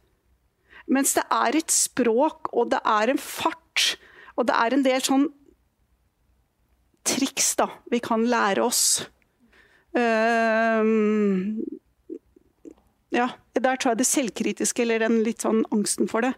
Mens 0.92 1.14
det 1.16 1.24
er 1.32 1.56
et 1.56 1.72
språk, 1.72 2.50
og 2.52 2.72
det 2.74 2.82
er 2.84 3.12
en 3.12 3.20
fart, 3.20 3.94
og 4.36 4.48
det 4.48 4.56
er 4.58 4.76
en 4.76 4.84
del 4.84 5.04
sånn 5.04 5.28
triks 7.08 7.54
da, 7.58 7.68
vi 7.90 7.98
kan 8.04 8.26
lære 8.30 8.62
oss. 8.62 8.84
Uh, 9.96 10.84
ja, 13.12 13.28
der 13.58 13.76
tror 13.76 13.92
jeg 13.92 14.02
det 14.02 14.08
selvkritiske, 14.08 14.84
eller 14.84 15.02
den 15.04 15.20
litt 15.26 15.44
sånn 15.44 15.64
angsten 15.74 16.08
for 16.10 16.24
det, 16.24 16.32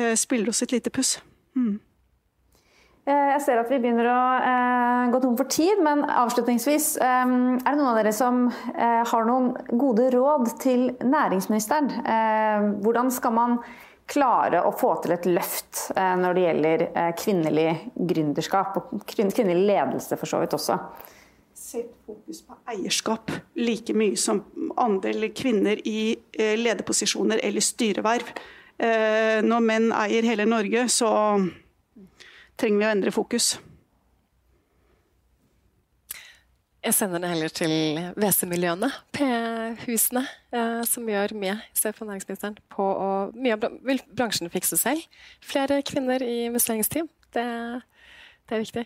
uh, 0.00 0.14
spiller 0.18 0.52
oss 0.52 0.62
et 0.64 0.74
lite 0.74 0.92
puss. 0.94 1.18
Mm. 1.58 1.76
Eh, 3.02 3.28
jeg 3.34 3.42
ser 3.42 3.58
at 3.58 3.70
vi 3.70 3.80
begynner 3.82 4.06
å 4.06 4.18
eh, 4.38 5.04
gå 5.10 5.20
tom 5.24 5.34
for 5.38 5.50
tid, 5.50 5.80
men 5.82 6.04
avslutningsvis. 6.06 6.92
Eh, 7.02 7.22
er 7.58 7.64
det 7.66 7.78
noen 7.78 7.88
av 7.90 7.96
dere 7.98 8.12
som 8.14 8.44
har 9.12 9.26
noen 9.26 9.48
gode 9.78 10.06
råd 10.14 10.52
til 10.62 10.92
næringsministeren? 11.02 11.90
Hvordan 12.84 13.10
skal 13.14 13.34
man 13.34 13.56
klare 14.12 14.60
å 14.66 14.70
få 14.76 14.92
til 15.02 15.14
et 15.14 15.26
løft 15.30 15.88
når 15.96 16.36
det 16.36 16.44
gjelder 16.44 16.82
kvinnelig 17.16 17.68
gründerskap 18.10 18.76
og 18.80 19.04
kvinnelig 19.08 19.66
ledelse 19.70 20.18
for 20.20 20.30
så 20.30 20.42
vidt 20.42 20.54
også? 20.56 20.76
Sett 21.56 21.90
fokus 22.06 22.42
på 22.44 22.58
eierskap 22.74 23.32
like 23.58 23.94
mye 23.96 24.18
som 24.20 24.42
andel 24.82 25.30
kvinner 25.36 25.80
i 25.88 26.12
lederposisjoner 26.36 27.42
eller 27.46 27.64
styreverv. 27.64 28.34
Når 29.46 29.64
menn 29.64 29.90
eier 29.94 30.26
hele 30.26 30.48
Norge, 30.50 30.88
så 30.92 31.12
trenger 32.62 32.78
vi 32.78 32.86
å 32.86 32.94
endre 32.94 33.10
fokus. 33.14 33.56
Jeg 36.82 36.96
sender 36.96 37.22
det 37.22 37.30
heller 37.30 37.50
til 37.54 37.72
WC-miljøene, 38.18 38.88
P-husene, 39.14 40.22
eh, 40.50 40.80
som 40.86 41.06
gjør 41.06 41.34
mye 41.38 41.54
se 41.78 41.92
for 41.94 42.08
næringsministeren 42.08 42.56
på 42.74 42.86
å 42.86 43.10
Mye 43.34 43.54
av 43.54 43.68
vil 43.86 44.02
bransjen 44.10 44.50
fikse 44.50 44.78
selv. 44.80 45.02
Flere 45.46 45.78
kvinner 45.86 46.22
i 46.26 46.48
investeringsteam. 46.48 47.06
Det, 47.34 47.46
det 48.50 48.56
er 48.56 48.64
viktig. 48.64 48.84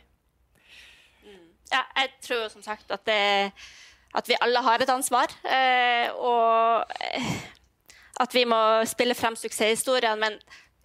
Ja, 1.72 1.82
jeg 1.96 2.12
tror 2.28 2.48
som 2.52 2.62
sagt 2.62 2.92
at, 2.92 3.06
det, 3.08 3.52
at 4.14 4.28
vi 4.28 4.36
alle 4.44 4.60
har 4.62 4.84
et 4.84 4.92
ansvar. 4.92 5.32
Eh, 5.44 6.12
og 6.12 6.92
eh, 7.00 7.32
at 8.20 8.36
vi 8.36 8.44
må 8.48 8.60
spille 8.88 9.16
frem 9.16 9.36
suksesshistoriene. 9.40 10.20
Men 10.20 10.36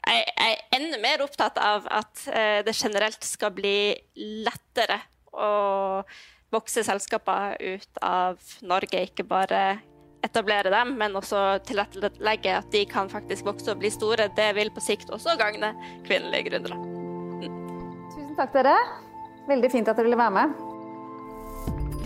jeg 0.07 0.25
er 0.41 0.61
enda 0.77 0.99
mer 1.01 1.23
opptatt 1.23 1.59
av 1.61 1.85
at 1.91 2.25
eh, 2.31 2.59
det 2.65 2.73
generelt 2.77 3.23
skal 3.25 3.53
bli 3.55 3.93
lettere 4.17 4.97
å 5.31 6.01
vokse 6.51 6.83
selskaper 6.83 7.55
ut 7.61 8.01
av 8.03 8.41
Norge. 8.67 9.05
Ikke 9.07 9.25
bare 9.27 9.79
etablere 10.25 10.73
dem, 10.73 10.95
men 10.99 11.15
også 11.17 11.61
tilrettelegge 11.65 12.57
at 12.59 12.73
de 12.73 12.83
kan 12.89 13.09
faktisk 13.11 13.47
vokse 13.47 13.71
og 13.73 13.81
bli 13.81 13.93
store. 13.93 14.29
Det 14.37 14.51
vil 14.57 14.73
på 14.73 14.83
sikt 14.83 15.13
også 15.13 15.37
gagne 15.39 15.73
kvinnelige 16.07 16.51
gründere. 16.51 16.81
Tusen 18.11 18.35
takk, 18.37 18.53
dere. 18.57 18.75
Veldig 19.49 19.71
fint 19.73 19.89
at 19.89 19.97
dere 19.97 20.09
ville 20.09 20.21
være 20.21 20.37
med. 20.41 20.70